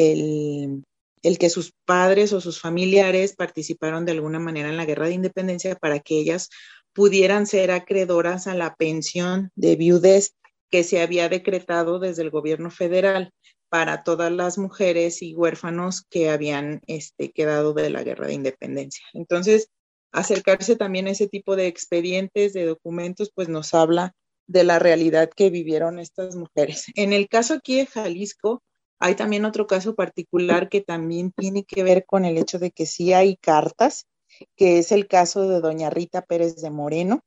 [1.22, 5.14] el, que sus padres o sus familiares participaron de alguna manera en la guerra de
[5.14, 6.51] independencia para que ellas
[6.96, 10.35] pudieran ser acreedoras a la pensión de viudez
[10.70, 13.35] que se había decretado desde el gobierno federal
[13.68, 19.04] para todas las mujeres y huérfanos que habían este, quedado de la guerra de independencia.
[19.12, 19.68] Entonces,
[20.11, 24.14] acercarse también a ese tipo de expedientes, de documentos, pues nos habla
[24.46, 26.87] de la realidad que vivieron estas mujeres.
[26.94, 28.62] En el caso aquí de Jalisco,
[28.98, 32.87] hay también otro caso particular que también tiene que ver con el hecho de que
[32.87, 34.06] sí hay cartas,
[34.57, 37.22] que es el caso de doña Rita Pérez de Moreno.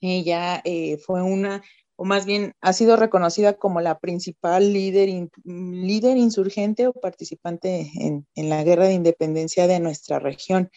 [0.00, 1.62] Ella eh, fue una,
[1.96, 8.26] o más bien ha sido reconocida como la principal líder, líder insurgente o participante en,
[8.34, 10.70] en, la guerra de independencia de nuestra región.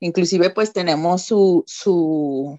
[0.00, 2.58] Inclusive pues tenemos su, su,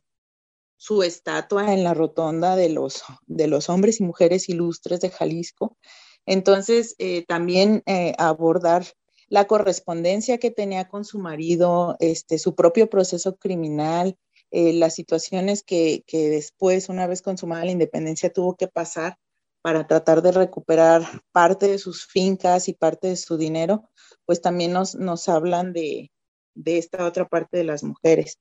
[0.77, 5.77] su estatua en la rotonda de los, de los hombres y mujeres ilustres de Jalisco
[6.25, 8.85] entonces, eh, también eh, abordar
[9.31, 14.17] la correspondencia que tenía con su marido, este, su propio proceso criminal,
[14.51, 19.15] eh, las situaciones que, que, después, una vez consumada la independencia, tuvo que pasar
[19.61, 23.89] para tratar de recuperar parte de sus fincas y parte de su dinero,
[24.25, 26.11] pues también nos, nos hablan de,
[26.53, 28.37] de esta otra parte de las mujeres.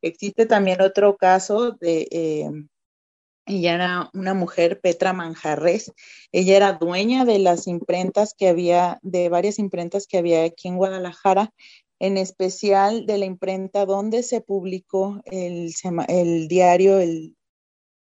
[0.00, 2.66] Existe también otro caso de
[3.50, 5.92] ella era una mujer, Petra Manjarres.
[6.32, 10.76] Ella era dueña de las imprentas que había, de varias imprentas que había aquí en
[10.76, 11.52] Guadalajara,
[11.98, 15.74] en especial de la imprenta donde se publicó el,
[16.08, 17.36] el diario, el,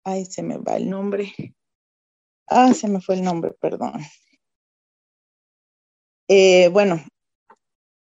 [0.05, 1.33] ay, se me va el nombre.
[2.47, 3.95] Ah, se me fue el nombre, perdón.
[6.29, 7.03] Eh, bueno,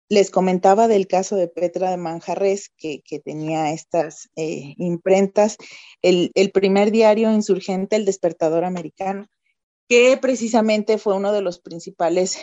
[0.10, 5.58] les comentaba del caso de Petra de Manjarres, que, tenía estas eh, imprentas,
[6.02, 9.28] el, primer diario insurgente, El Despertador Americano,
[9.90, 12.38] que precisamente fue uno de los principales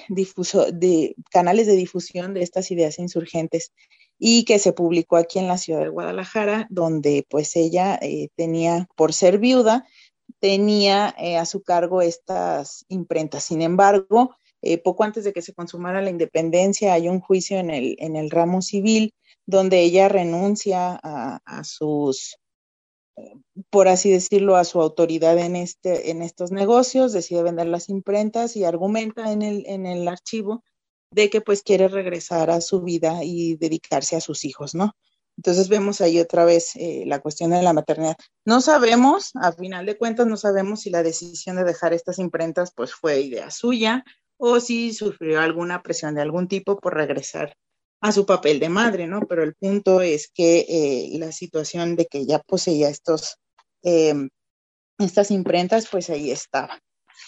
[1.31, 3.73] canales de difusión de estas ideas insurgentes
[4.19, 8.89] y que se publicó aquí en la ciudad de Guadalajara, donde pues ella eh, tenía,
[8.97, 9.85] por ser viuda,
[10.39, 13.45] tenía eh, a su cargo estas imprentas.
[13.45, 14.35] Sin embargo,
[14.67, 18.17] eh, poco antes de que se consumara la independencia, hay un juicio en el, en
[18.17, 19.13] el ramo civil
[19.45, 22.39] donde ella renuncia a, sus,
[23.69, 28.57] por así decirlo, a su autoridad en, este, en estos negocios, decide vender las imprentas
[28.57, 30.65] y argumenta en el, en el archivo
[31.11, 34.97] de que pues quiere regresar a su vida y dedicarse a sus hijos, ¿no?
[35.37, 38.17] Entonces vemos ahí otra vez eh, la cuestión de la maternidad.
[38.47, 42.73] No sabemos, a final de cuentas, no sabemos si la decisión de dejar estas imprentas
[42.75, 44.05] pues fue idea suya
[44.37, 47.55] o si sufrió alguna presión de algún tipo por regresar
[48.01, 49.21] a su papel de madre, ¿no?
[49.27, 53.39] Pero el punto es que eh, la situación de que ya poseía estos,
[53.83, 54.29] em,
[54.99, 56.79] estas imprentas, pues ahí estaba.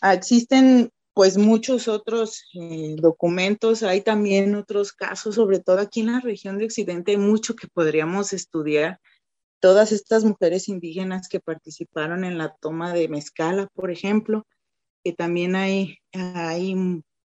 [0.03, 6.13] Ah, existen pues muchos otros eh, documentos, hay también otros casos, sobre todo aquí en
[6.13, 9.01] la región de Occidente, hay mucho que podríamos estudiar.
[9.61, 14.47] Todas estas mujeres indígenas que participaron en la toma de Mezcala, por ejemplo,
[15.07, 16.75] que también hay, hay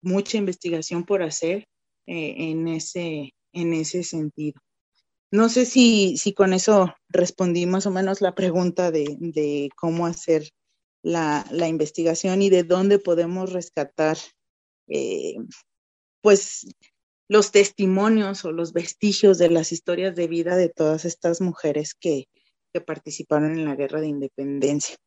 [0.04, 1.66] mucha investigación por hacer
[2.06, 4.62] eh, en, ese, en ese sentido.
[5.32, 10.06] No sé si, si con eso respondí más o menos la pregunta de, de cómo
[10.06, 10.48] hacer
[11.02, 14.20] la, la, investigación y de dónde podemos rescatar
[14.88, 15.38] eh,
[16.22, 16.68] pues
[17.30, 22.26] los testimonios o los vestigios de las historias de vida de todas estas mujeres que,
[22.72, 24.98] que participaron en la guerra de independencia.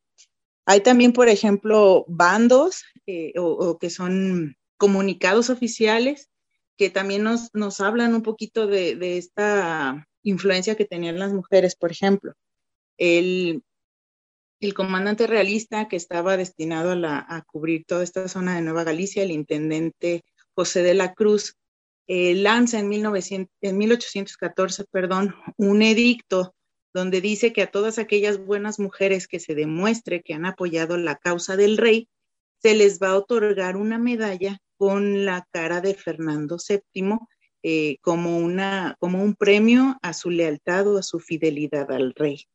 [0.65, 6.29] Hay también, por ejemplo, bandos eh, o, que son comunicados oficiales
[6.77, 11.91] que también nos, nos hablan un poquito de, esta influencia que tenían las mujeres, por
[11.91, 12.33] ejemplo.
[12.97, 13.63] El,
[14.59, 19.31] el comandante realista que estaba destinado a, cubrir toda esta zona de Nueva Galicia, el
[19.31, 20.23] intendente
[20.53, 21.55] José de la Cruz,
[22.07, 26.55] eh, lanza en, 1900, en 1814 perdón, un edicto
[26.95, 31.17] donde dice que a todas aquellas buenas mujeres que se demuestre que han apoyado la
[31.17, 32.07] causa del rey,
[32.61, 37.17] se les va a otorgar una medalla con la cara de Fernando VII
[37.63, 42.45] eh, como, una, como un premio a su lealtad o a su fidelidad al rey.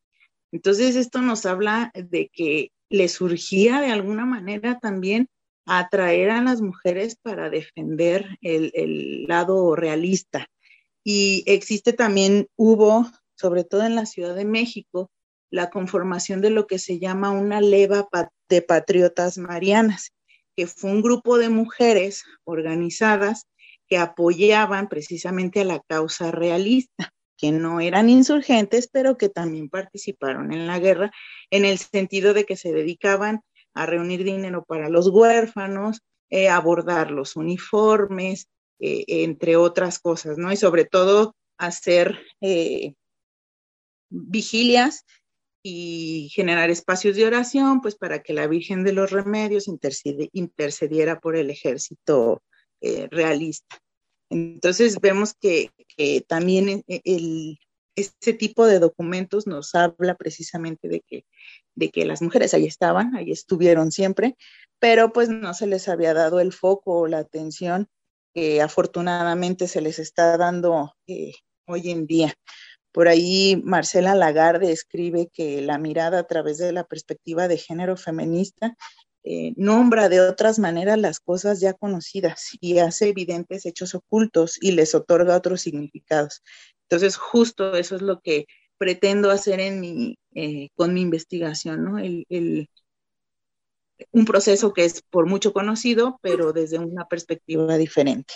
[0.51, 5.27] Entonces, esto nos habla de que le surgía de alguna manera también
[5.67, 10.47] atraer a las mujeres para defender el, el lado realista.
[11.03, 13.07] Y existe también, hubo
[13.41, 15.09] sobre todo en la Ciudad de México,
[15.49, 18.07] la conformación de lo que se llama una leva
[18.47, 20.13] de patriotas marianas,
[20.55, 23.47] que fue un grupo de mujeres organizadas
[23.87, 30.53] que apoyaban precisamente a la causa realista, que no eran insurgentes, pero que también participaron
[30.53, 31.11] en la guerra,
[31.49, 33.41] en el sentido de que se dedicaban
[33.73, 38.47] a reunir dinero para los huérfanos, eh, abordar los uniformes,
[38.79, 40.51] eh, entre otras cosas, ¿no?
[40.51, 42.93] Y sobre todo hacer eh,
[44.11, 45.05] vigilias
[45.63, 51.35] y generar espacios de oración, pues para que la Virgen de los Remedios intercediera por
[51.35, 52.43] el ejército
[52.81, 53.79] eh, realista.
[54.29, 55.71] Entonces vemos que,
[56.27, 56.83] también
[57.95, 61.25] este tipo de documentos nos habla precisamente de que,
[61.75, 64.35] de que las mujeres ahí estaban, ahí estuvieron siempre,
[64.79, 67.87] pero pues no se les había dado el foco o la atención
[68.33, 70.93] que afortunadamente se les está dando
[71.67, 72.33] hoy en día.
[72.91, 77.97] Por ahí Marcela Lagarde escribe que la mirada a través de la perspectiva de género
[77.97, 78.75] feminista
[79.23, 84.71] eh, nombra de otras maneras las cosas ya conocidas y hace evidentes hechos ocultos y
[84.71, 86.41] les otorga otros significados.
[86.89, 88.45] Entonces, justo eso es lo que
[88.77, 91.97] pretendo hacer eh, con mi investigación, ¿no?
[94.11, 98.33] un proceso que es por mucho conocido, pero desde una perspectiva diferente.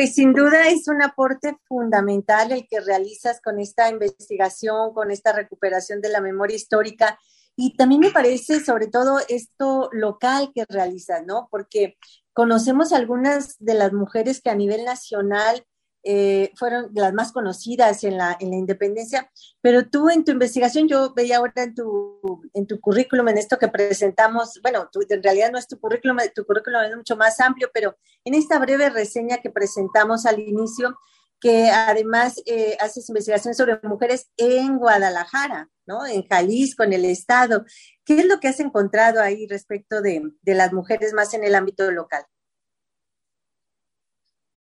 [0.00, 5.34] Pues sin duda es un aporte fundamental el que realizas con esta investigación, con esta
[5.34, 7.18] recuperación de la memoria histórica.
[7.54, 11.48] Y también me parece sobre todo esto local que realizas, ¿no?
[11.50, 11.98] Porque
[12.32, 15.66] conocemos algunas de las mujeres que a nivel nacional
[16.02, 19.30] eh, fueron las más conocidas en la, en la independencia,
[19.60, 22.20] pero tú en tu investigación, yo veía ahora en tu,
[22.54, 26.44] en tu currículum, en esto que presentamos, bueno, en realidad no es tu currículum, tu
[26.46, 30.96] currículum es mucho más amplio, pero en esta breve reseña que presentamos al inicio,
[31.40, 36.06] que además eh, haces investigación sobre mujeres en Guadalajara, ¿no?
[36.06, 37.64] En Jalisco, en el estado.
[38.04, 41.54] ¿Qué es lo que has encontrado ahí respecto de, de las mujeres más en el
[41.54, 42.24] ámbito local?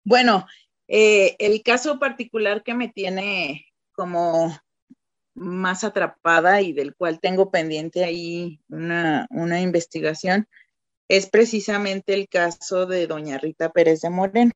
[0.04, 0.46] Bueno,
[0.88, 4.56] eh, el caso particular que me tiene como
[5.36, 9.28] más atrapada y del cual tengo pendiente ahí una,
[9.62, 10.48] investigación
[11.08, 14.52] es precisamente el caso de doña Rita Pérez de Moreno,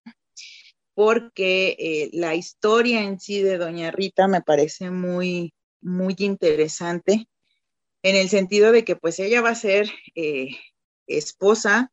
[0.96, 7.28] porque eh, la historia en sí de doña Rita me parece muy, muy interesante
[8.02, 10.50] en el sentido de que pues ella va a ser eh,
[11.08, 11.92] esposa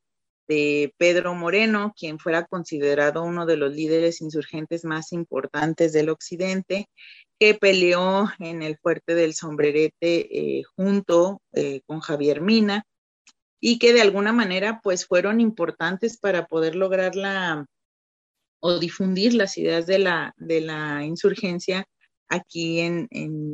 [0.49, 6.89] de Pedro Moreno, quien fuera considerado uno de los líderes insurgentes más importantes del occidente,
[7.39, 12.85] que peleó en el fuerte del sombrerete eh, junto eh, con Javier Mina
[13.61, 17.67] y que de alguna manera pues fueron importantes para poder lograr la
[18.61, 21.87] o difundir las ideas de la, de la insurgencia
[22.29, 23.09] aquí en,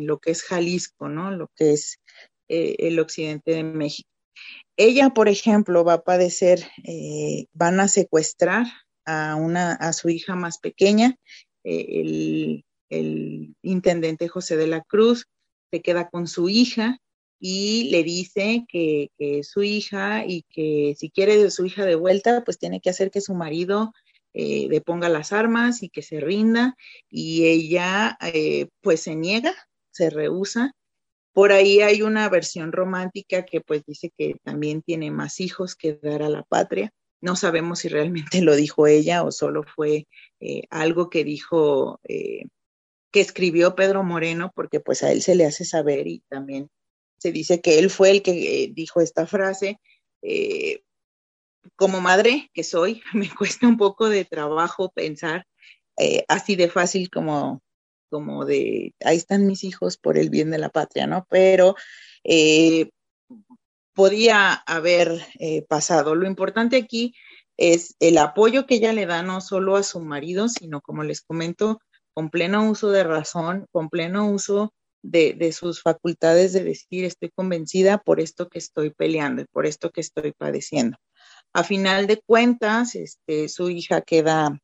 [0.06, 1.30] lo que es Jalisco, ¿no?
[1.30, 1.98] Lo que es
[2.48, 4.08] eh, el occidente de México.
[4.76, 8.66] Ella, por ejemplo, va a padecer, eh, van a secuestrar
[9.04, 11.16] a, una, a su hija más pequeña,
[11.64, 15.26] eh, el, intendente José de la Cruz
[15.70, 16.98] se queda con su hija
[17.40, 21.94] y le dice que, es su hija y que si quiere de su hija de
[21.94, 23.92] vuelta, pues tiene que hacer que su marido
[24.34, 26.76] eh, le ponga las armas y que se rinda
[27.10, 28.18] y ella
[28.82, 29.54] pues se niega,
[29.90, 30.74] se rehúsa
[31.32, 35.94] por ahí hay una versión romántica que pues dice que también tiene más hijos que
[35.94, 36.92] dar a la patria.
[37.20, 40.06] No sabemos si realmente lo dijo ella o solo fue
[40.40, 42.44] eh, algo que dijo, eh,
[43.12, 46.68] que escribió Pedro Moreno, porque pues a él se le hace saber y también
[47.18, 49.78] se dice que él fue el que eh, dijo esta frase.
[51.76, 55.46] como madre que soy, me cuesta un poco de trabajo pensar
[56.28, 57.62] así de fácil como
[58.12, 61.26] como de, ahí están mis hijos por el bien de la patria, ¿no?
[61.30, 61.76] Pero
[62.24, 62.90] eh,
[63.94, 66.14] podía haber eh, pasado.
[66.14, 67.14] Lo importante aquí
[67.56, 71.22] es el apoyo que ella le da no solo a su marido, sino, como les
[71.22, 71.80] comento,
[72.12, 77.30] con pleno uso de razón, con pleno uso de, de, sus facultades de decir estoy
[77.30, 80.98] convencida por esto que estoy peleando y por esto que estoy padeciendo.
[81.54, 84.60] A final de cuentas, este, su hija queda,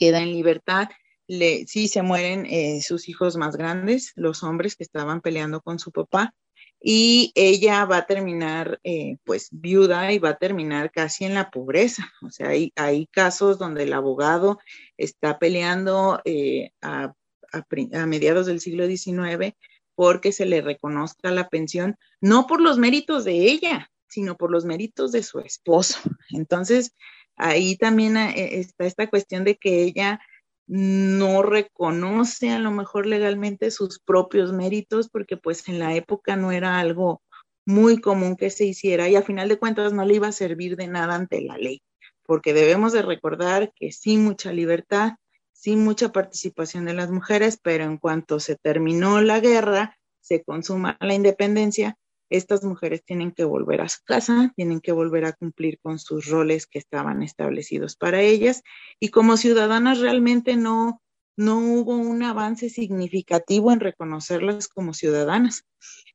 [0.00, 0.88] queda en libertad
[1.28, 5.78] le, sí se mueren eh, sus hijos más grandes, los hombres que estaban peleando con
[5.78, 6.34] su papá,
[6.80, 11.50] y ella va a terminar eh, pues viuda y va a terminar casi en la
[11.50, 12.12] pobreza.
[12.22, 14.58] O sea, hay, hay casos donde el abogado
[14.96, 17.14] está peleando eh, a,
[17.52, 19.54] a, mediados del siglo XIX
[19.94, 24.66] porque se le reconozca la pensión, no por los méritos de ella, sino por los
[24.66, 25.98] méritos de su esposo.
[26.30, 26.92] Entonces,
[27.36, 30.20] ahí también está esta cuestión de que ella
[30.66, 36.50] no reconoce a lo mejor legalmente sus propios méritos porque pues en la época no
[36.52, 37.22] era algo
[37.64, 40.76] muy común que se hiciera y a final de cuentas no le iba a servir
[40.76, 41.82] de nada ante la ley,
[42.24, 45.14] porque debemos de recordar que sí mucha libertad,
[45.52, 50.96] sí mucha participación de las mujeres, pero en cuanto se terminó la guerra, se consuma
[51.00, 51.96] la independencia,
[52.30, 56.26] estas mujeres tienen que volver a su casa, tienen que volver a cumplir con sus
[56.26, 58.62] roles que estaban establecidos para ellas
[59.00, 61.02] y como ciudadanas realmente no,
[61.36, 65.64] no hubo un avance significativo en reconocerlas como ciudadanas.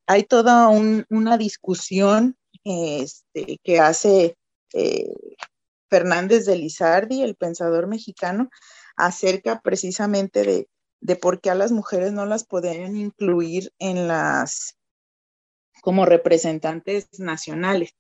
[0.08, 4.36] Hay toda una discusión este, que hace
[4.74, 5.14] eh,
[5.90, 8.50] Fernández de Lizardi, el pensador mexicano,
[8.96, 10.68] acerca precisamente de,
[11.02, 14.78] de por qué a las mujeres no las podían incluir en las
[15.82, 17.92] como representantes nacionales.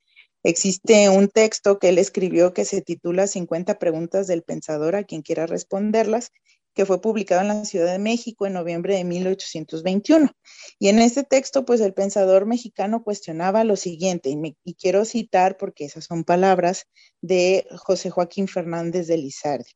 [0.43, 5.21] Existe un texto que él escribió que se titula 50 preguntas del pensador a quien
[5.21, 6.31] quiera responderlas
[6.73, 10.31] que fue publicado en la Ciudad de México en noviembre de 1821.
[10.79, 14.29] Y en este texto, pues el pensador mexicano cuestionaba lo siguiente,
[14.63, 16.85] y, quiero citar porque esas son palabras
[17.21, 19.71] de José Joaquín Fernández de Lizardi.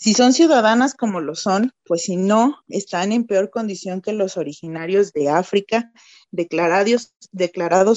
[0.00, 4.36] Si son ciudadanas como lo son, pues si no, están en peor condición que los
[4.36, 5.92] originarios de África,
[6.30, 7.10] declarados,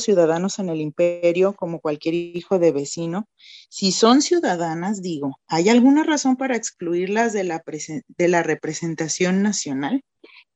[0.01, 3.27] ciudadanos en el imperio como cualquier hijo de vecino.
[3.69, 7.63] Si son ciudadanas, digo, ¿hay alguna razón para excluirlas de la,
[8.07, 10.03] de la representación nacional?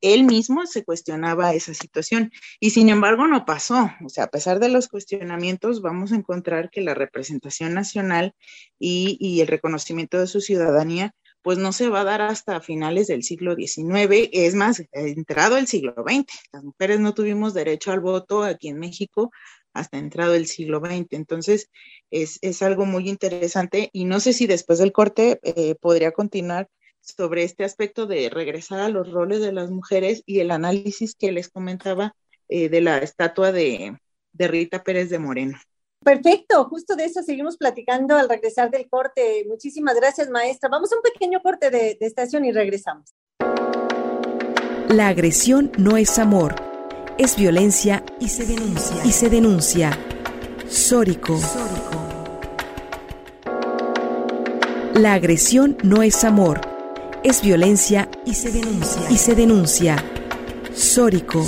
[0.05, 3.89] Él mismo se cuestionaba esa situación y sin embargo no pasó.
[4.05, 8.35] O sea, a pesar de los cuestionamientos, vamos a encontrar que la representación nacional
[8.77, 13.23] y, el reconocimiento de su ciudadanía pues no se va a dar hasta finales del
[13.23, 16.25] siglo XIX, es más, entrado el siglo XX.
[16.53, 19.31] Las mujeres no tuvimos derecho al voto aquí en México
[19.73, 21.07] hasta entrado el siglo XX.
[21.11, 21.69] Entonces,
[22.11, 26.69] es, algo muy interesante y no sé si después del corte eh, podría continuar
[27.05, 31.31] sobre este aspecto de regresar a los roles de las mujeres y el análisis que
[31.31, 32.15] les comentaba
[32.49, 33.97] eh, de la estatua de,
[34.33, 35.57] de Rita Pérez de Moreno.
[36.05, 39.43] Perfecto, justo de eso seguimos platicando al regresar del corte.
[39.47, 40.69] Muchísimas gracias, maestra.
[40.69, 43.15] Vamos a un pequeño corte de, estación y regresamos.
[44.87, 46.53] La agresión no es amor,
[47.17, 49.03] es violencia y se denuncia.
[49.03, 49.97] Y se denuncia.
[50.67, 51.39] Sórico.
[54.93, 56.61] La agresión no es amor,
[57.25, 59.01] es violencia y se denuncia.
[59.09, 59.95] Y se denuncia.
[60.75, 61.43] Sórico.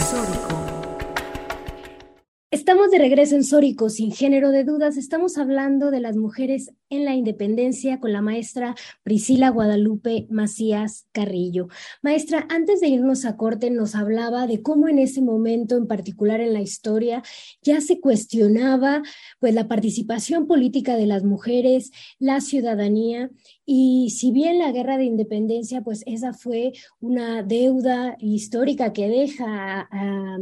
[2.50, 4.98] Estamos de regreso en Sórico, sin género de dudas.
[4.98, 11.68] Estamos hablando de las mujeres en la independencia con la maestra Priscila Guadalupe Macías Carrillo.
[12.02, 16.42] Maestra, antes de irnos a corte, nos hablaba de cómo en ese momento, en particular
[16.42, 17.24] en la historia,
[17.62, 19.02] ya se cuestionaba
[19.40, 23.30] pues la participación política de las mujeres, la ciudadanía
[23.66, 26.72] y si bien la guerra de independencia, pues esa fue
[27.02, 30.38] una deuda histórica que deja a,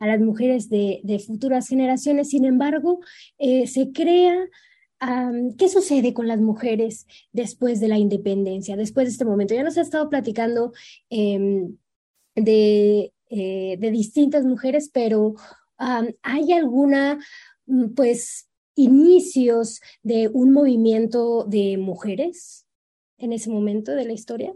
[0.00, 3.00] las mujeres de, futuras generaciones, sin embargo,
[3.38, 4.34] eh, se crea...
[5.58, 9.54] ¿Qué sucede con las mujeres después de la independencia, después de este momento?
[9.54, 10.72] Ya nos ha estado platicando
[11.08, 11.76] em,
[12.34, 15.34] de, eh, de, distintas mujeres, pero
[15.78, 17.18] ¿hay alguna,
[17.66, 22.66] mm, pues, inicios de un movimiento de mujeres?
[23.20, 24.54] en ese momento de la historia?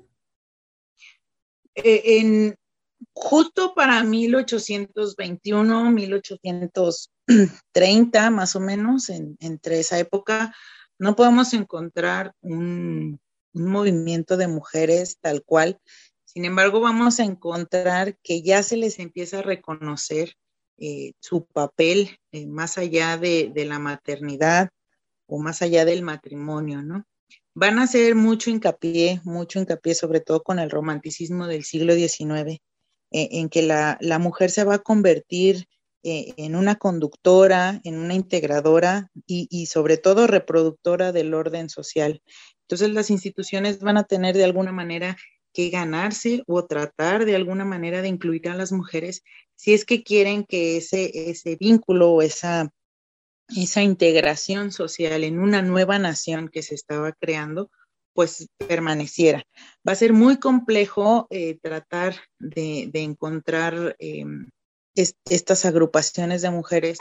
[1.77, 2.55] Eh, en,
[3.13, 10.55] justo para 1821, 1830 más o menos, entre esa época,
[10.99, 13.21] no podemos encontrar un,
[13.53, 15.79] movimiento de mujeres tal cual.
[16.25, 20.35] Sin embargo, vamos a encontrar que ya se les empieza a reconocer
[20.79, 24.71] eh, su papel eh, más allá de, de, la maternidad
[25.27, 27.07] o más allá del matrimonio, ¿no?
[27.55, 32.61] van a hacer mucho hincapié, mucho hincapié, sobre todo con el romanticismo del siglo XIX,
[33.15, 35.69] en que la, mujer se va a convertir
[36.03, 42.23] eh, en una conductora, en una integradora y, y, sobre todo reproductora del orden social.
[42.63, 45.17] Entonces las instituciones van a tener de alguna manera
[45.53, 49.23] que ganarse o tratar de alguna manera de incluir a las mujeres
[49.55, 52.73] si es que quieren que ese, ese vínculo o esa
[53.49, 57.71] esa integración social en una nueva nación que se estaba creando,
[58.15, 59.45] pues permaneciera.
[59.87, 64.49] Va a ser muy complejo eh, tratar de, encontrar em,
[64.95, 66.99] estas agrupaciones de mujeres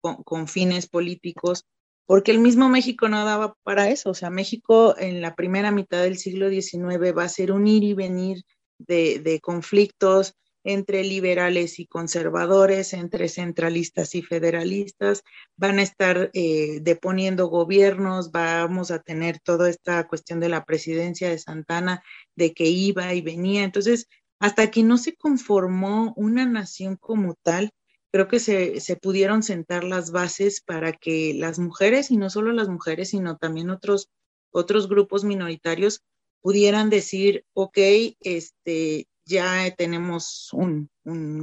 [0.00, 1.64] con, fines políticos,
[2.06, 4.10] porque el mismo México no daba para eso.
[4.10, 7.82] O sea, México en la primera mitad del siglo XIX va a ser un ir
[7.82, 8.44] y venir
[8.78, 10.34] de conflictos,
[10.64, 15.22] entre liberales y conservadores, entre centralistas y federalistas,
[15.56, 21.30] van a estar eh, deponiendo gobiernos, vamos a tener toda esta cuestión de la presidencia
[21.30, 22.02] de Santana,
[22.36, 23.64] de que iba y venía.
[23.64, 24.06] Entonces,
[24.38, 27.70] hasta que no se conformó una nación como tal,
[28.12, 32.52] creo que se, se pudieron sentar las bases para que las mujeres, y no solo
[32.52, 34.10] las mujeres, sino también otros,
[34.50, 36.02] otros grupos minoritarios,
[36.40, 37.78] pudieran decir, ok,
[38.20, 40.90] este, ya tenemos un,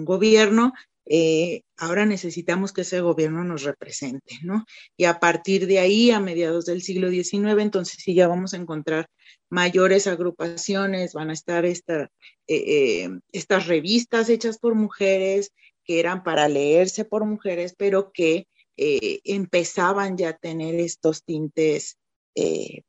[0.05, 0.73] gobierno,
[1.05, 4.65] eh, ahora necesitamos que ese gobierno nos represente, ¿no?
[4.97, 8.57] Y a partir de ahí, a mediados del siglo XIX, entonces sí ya vamos a
[8.57, 9.07] encontrar
[9.49, 12.11] mayores agrupaciones, van a estar esta,
[12.47, 15.53] eh, eh, estas revistas hechas por mujeres,
[15.85, 18.47] que eran para leerse por mujeres, pero que
[18.79, 21.97] empezaban ya a tener estos tintes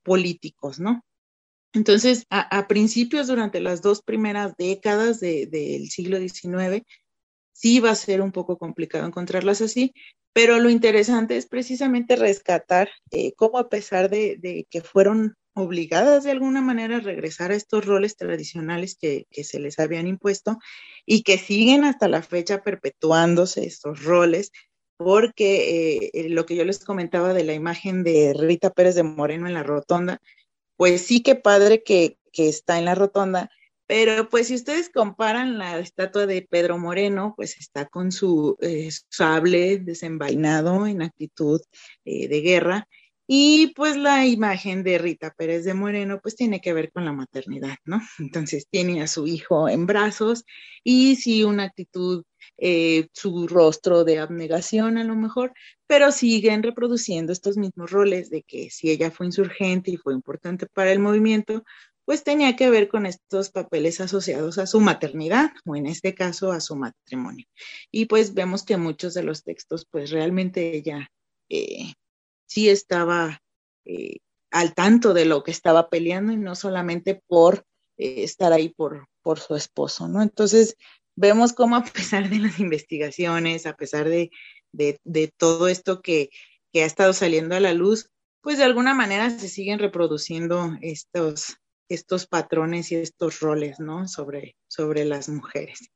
[0.03, 1.03] políticos, ¿no?
[1.75, 6.85] Entonces, a, principios, durante las dos primeras décadas del siglo XIX,
[7.53, 9.93] sí va a ser un poco complicado encontrarlas así,
[10.33, 16.31] pero lo interesante es precisamente rescatar eh, cómo a pesar de, que fueron obligadas de
[16.31, 20.59] alguna manera a regresar a estos roles tradicionales que, se les habían impuesto
[21.05, 24.53] y que siguen hasta la fecha perpetuándose estos roles,
[24.97, 29.49] porque eh, lo que yo les comentaba de la imagen de Rita Pérez de Moreno
[29.49, 30.21] en la rotonda,
[30.79, 33.51] pues sí que padre que, que está en la rotonda,
[33.89, 38.91] pero pues si ustedes comparan la estatua de Pedro Moreno, pues está con su eh,
[39.09, 41.61] sable desenvainado en actitud
[42.05, 42.89] eh, de guerra.
[43.26, 47.12] Y pues la imagen de Rita Pérez de Moreno, pues tiene que ver con la
[47.12, 48.01] maternidad, ¿no?
[48.18, 50.45] Entonces tiene a su hijo en brazos
[50.85, 52.24] y sí una actitud,
[52.57, 55.53] eh, su rostro de abnegación a lo mejor,
[55.87, 60.67] pero siguen reproduciendo estos mismos roles de que si ella fue insurgente y fue importante
[60.67, 61.65] para el movimiento,
[62.05, 66.53] pues tenía que ver con estos papeles asociados a su maternidad o en este caso
[66.53, 67.45] a su matrimonio.
[67.91, 71.11] Y pues vemos que muchos de los textos pues realmente ella
[71.51, 71.93] eh,
[72.47, 73.43] sí estaba
[73.85, 74.21] eh,
[74.51, 77.65] al tanto de lo que estaba peleando y no solamente por
[77.99, 80.23] estar ahí por, por su esposo, ¿no?
[80.23, 80.77] Entonces
[81.19, 84.31] vemos cómo a pesar de las investigaciones, a pesar de,
[84.73, 86.31] de, todo esto que,
[86.73, 88.11] que ha estado saliendo a la luz,
[88.41, 91.57] pues de alguna manera se siguen reproduciendo estos,
[91.89, 94.07] estos patrones y estos roles, ¿no?
[94.07, 95.91] Sobre, sobre las mujeres.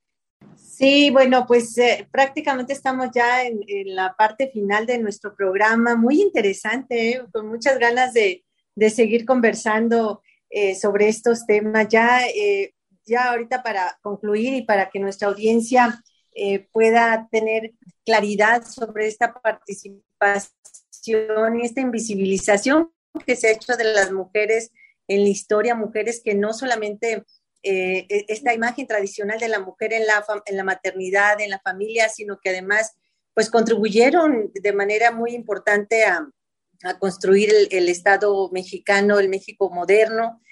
[0.57, 3.61] Sí, bueno, pues eh, prácticamente estamos ya en,
[3.95, 7.23] la parte final de nuestro programa, muy interesante, ¿eh?
[7.33, 8.43] con muchas ganas de,
[8.91, 10.21] seguir conversando
[10.51, 11.87] eh, sobre estos temas.
[11.89, 12.23] Ya,
[13.05, 16.03] ya ahorita para concluir y para que nuestra audiencia
[16.73, 17.73] pueda tener
[18.07, 20.51] claridad sobre esta participación
[21.61, 22.91] y esta invisibilización
[23.27, 24.71] que se ha hecho de las mujeres
[25.09, 27.25] en la historia mujeres que no solamente
[27.63, 30.07] eh, e, esta imagen tradicional de la mujer en
[30.57, 32.93] la maternidad, en la familia, sino que además
[33.35, 36.29] pues contribuyeron de manera muy importante a,
[36.99, 40.43] construir el, Estado mexicano, el México moderno,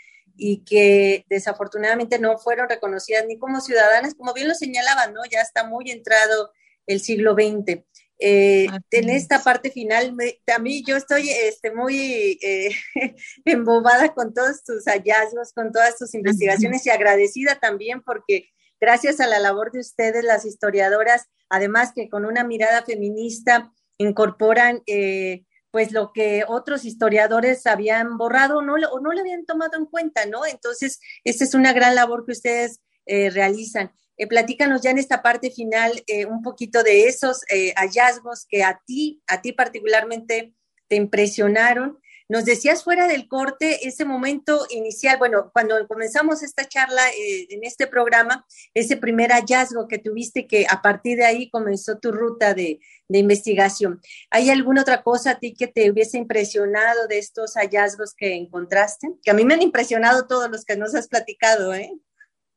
[0.42, 5.20] y que desafortunadamente no fueron reconocidas ni como ciudadanas, como bien lo señalaban, ¿no?
[5.30, 6.50] Ya está muy entrado
[6.86, 7.84] el siglo XX.
[8.18, 10.16] Eh, en esta parte final,
[10.54, 12.70] a mí yo estoy este, muy eh,
[13.44, 18.48] embobada con todos tus hallazgos, con todas tus investigaciones y agradecida también porque
[18.80, 24.82] gracias a la labor de ustedes, las historiadoras, además que con una mirada feminista incorporan
[24.86, 29.76] eh, pues lo que otros historiadores habían borrado o no, o no le habían tomado
[29.76, 30.44] en cuenta, ¿no?
[30.46, 33.92] Entonces, esta es una gran labor que ustedes realizan.
[34.20, 38.62] Eh, platícanos ya en esta parte final eh, un poquito de esos eh, hallazgos que
[38.62, 40.54] a ti, a ti particularmente
[40.88, 41.98] te impresionaron.
[42.30, 47.88] Nos decías fuera del corte ese momento inicial, bueno, cuando comenzamos esta charla en este
[47.88, 52.78] programa, ese primer hallazgo que tuviste que a partir de ahí comenzó tu ruta de,
[53.08, 54.00] de investigación.
[54.30, 59.08] ¿Hay alguna otra cosa a ti que te hubiese impresionado de estos hallazgos que encontraste?
[59.24, 61.90] Que a mí me han impresionado todos los que nos has platicado, ¿eh?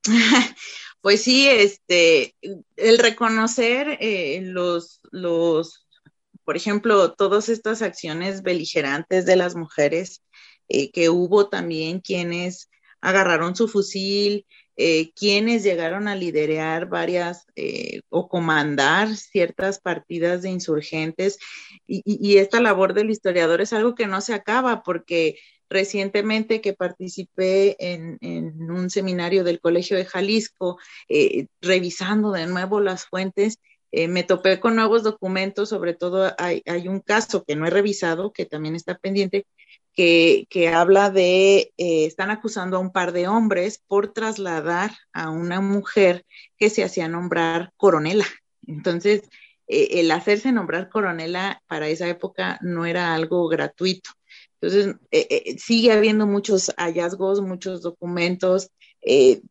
[1.01, 2.33] Pues sí, este,
[2.77, 5.82] el reconocer eh, los, los,
[6.45, 10.23] por ejemplo, todas estas acciones beligerantes de las mujeres,
[10.69, 12.69] eh, que hubo también quienes
[13.01, 17.45] agarraron su fusil, eh, quienes llegaron a liderar varias
[18.09, 21.37] o comandar ciertas partidas de insurgentes.
[21.85, 25.37] Y, esta labor del historiador es algo que no se acaba porque
[25.73, 28.19] recientemente que participé en,
[28.69, 30.77] un seminario del Colegio de Jalisco,
[31.09, 33.57] eh, revisando de nuevo las fuentes,
[33.93, 38.33] eh, me topé con nuevos documentos, sobre todo hay, un caso que no he revisado,
[38.33, 39.45] que también está pendiente,
[39.93, 45.61] que, habla de, eh, están acusando a un par de hombres por trasladar a una
[45.61, 46.25] mujer
[46.57, 48.25] que se hacía nombrar coronela.
[48.67, 49.21] Entonces,
[49.67, 54.09] el hacerse nombrar coronela para esa época no era algo gratuito.
[54.63, 58.69] Entonces, eh, eh, sigue habiendo muchos hallazgos, muchos documentos,
[59.01, 59.41] eh,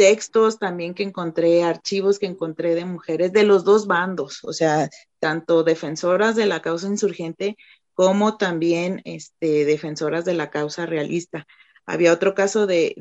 [0.00, 4.88] textos también que encontré, archivos que encontré de mujeres de los dos bandos, o sea,
[5.18, 7.58] tanto defensoras de la causa insurgente
[7.92, 11.46] como también este, defensoras de la causa realista.
[11.84, 12.94] Había otro caso de,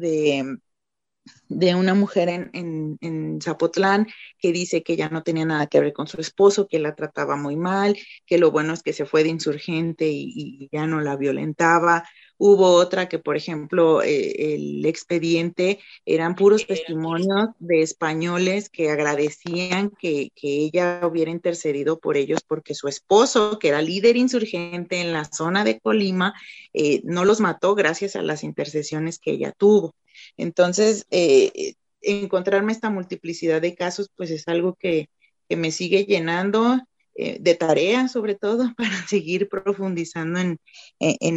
[1.47, 5.93] de una mujer en, en, Zapotlán que dice que ya no tenía nada que ver
[5.93, 9.23] con su esposo, que la trataba muy mal, que lo bueno es que se fue
[9.23, 12.03] de insurgente y, ya no la violentaba.
[12.41, 19.91] Hubo otra que, por ejemplo, eh, el expediente eran puros testimonios de españoles que agradecían
[19.99, 25.25] que, ella hubiera intercedido por ellos porque su esposo, que era líder insurgente en la
[25.25, 26.33] zona de Colima,
[26.73, 29.93] eh, no los mató gracias a las intercesiones que ella tuvo.
[30.37, 35.09] Entonces, eh, encontrarme esta multiplicidad de casos, pues es algo que,
[35.49, 36.79] me sigue llenando
[37.21, 40.59] eh, de tareas, sobre todo, para seguir profundizando en,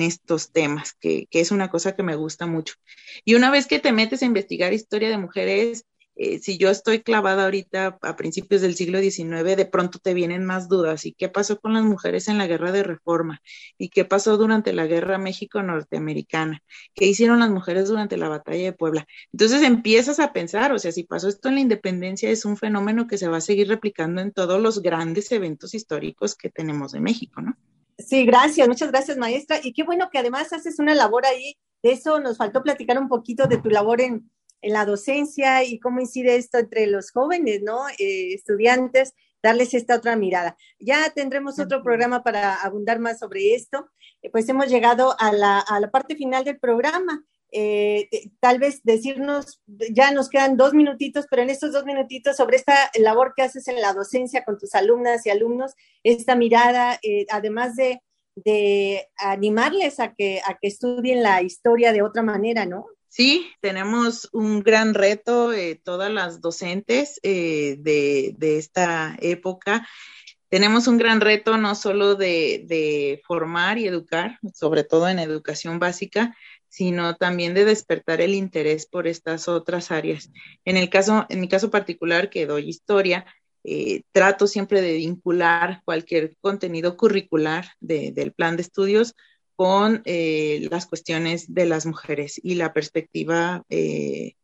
[0.03, 2.75] estos temas, que, que, es una cosa que me gusta mucho.
[3.25, 5.85] Y una vez que te metes a investigar historia de mujeres,
[6.15, 10.45] eh, si yo estoy clavada ahorita a principios del siglo XIX, de pronto te vienen
[10.45, 11.07] más dudas.
[11.07, 13.41] ¿Y qué pasó con las mujeres en la guerra de reforma?
[13.79, 16.63] ¿Y qué pasó durante la guerra México-Norteamericana?
[16.95, 19.07] ¿Qué hicieron las mujeres durante la batalla de Puebla?
[19.33, 23.07] Entonces empiezas a pensar, o sea, si pasó esto en la independencia, es un fenómeno
[23.07, 27.01] que se va a seguir replicando en todos los grandes eventos históricos que tenemos de
[27.01, 27.57] México, ¿no?
[27.99, 29.61] Sí, gracias, muchas gracias, maestra.
[29.63, 31.57] Y qué bueno que además haces una labor ahí.
[31.83, 34.31] De eso nos faltó platicar un poquito de tu labor en,
[34.63, 37.89] en la docencia y cómo incide esto entre los jóvenes, ¿no?
[37.99, 40.57] Eh, estudiantes, darles esta otra mirada.
[40.79, 43.91] Ya tendremos otro programa para abundar más sobre esto.
[44.23, 47.25] Eh, pues hemos llegado a la, a la, parte final del programa.
[47.51, 48.09] Eh,
[48.41, 52.91] tal vez decirnos, ya nos quedan dos minutitos, pero en estos dos minutitos sobre esta
[52.99, 56.99] labor que haces en la docencia con tus alumnas y alumnos, esta mirada,
[57.29, 58.01] además de,
[58.37, 62.87] de animarles a que, a que estudien la historia de otra manera, ¿no?
[63.13, 69.87] Sí, tenemos un gran reto, eh, todas las docentes eh, de, esta época.
[70.49, 76.35] Tenemos un gran reto no solo de, formar y educar, sobre todo en educación básica,
[76.69, 80.31] sino también de despertar el interés por estas otras áreas.
[80.65, 83.27] En el caso, en mi caso particular, que doy historia,
[83.63, 89.15] eh, trato siempre de vincular cualquier contenido curricular del plan de estudios
[89.63, 94.35] con eh, las cuestiones de las mujeres y la perspectiva eh,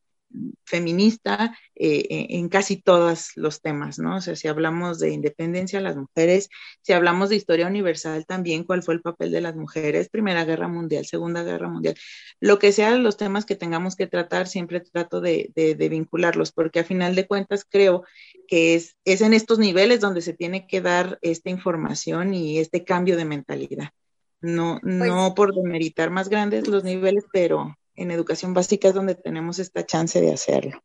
[0.64, 4.18] feminista eh, en casi todos los temas, ¿no?
[4.18, 6.50] O sea, si hablamos de independencia, las mujeres,
[6.82, 10.68] si hablamos de historia universal también, cuál fue el papel de las mujeres, Primera Guerra
[10.68, 11.96] Mundial, Segunda Guerra Mundial,
[12.38, 16.78] lo que sean los temas que tengamos que tratar, siempre trato de, de vincularlos, porque
[16.78, 18.04] a final de cuentas creo
[18.46, 22.84] que es, es en estos niveles donde se tiene que dar esta información y este
[22.84, 23.90] cambio de mentalidad.
[24.40, 29.14] No, pues no por demeritar más grandes los niveles, pero en educación básica es donde
[29.14, 30.82] tenemos esta chance de hacerlo.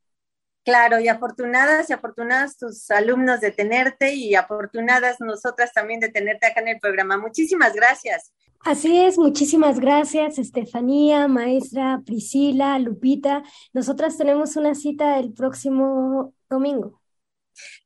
[0.66, 6.48] Claro, y afortunadas y afortunadas tus alumnos de tenerte y afortunadas nosotras también de tenerte
[6.48, 7.18] acá en el programa.
[7.18, 8.32] Muchísimas gracias.
[8.62, 13.44] Así es, muchísimas gracias, Estefanía, maestra Priscila, Lupita.
[13.74, 17.03] Nosotras tenemos una cita el próximo domingo.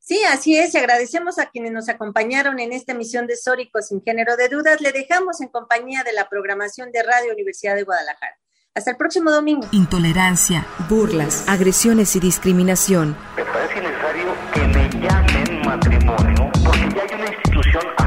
[0.07, 4.01] Sí, así es, y agradecemos a quienes nos acompañaron en esta emisión de Sórico sin
[4.01, 4.79] género de dudas.
[4.79, 8.37] Le dejamos en compañía de la programación de Radio Universidad de Guadalajara.
[8.73, 9.67] Hasta el próximo domingo.
[9.73, 13.17] Intolerancia, burlas, agresiones y discriminación.
[13.35, 18.06] Me parece necesario que me llamen matrimonio, porque ya hay una institución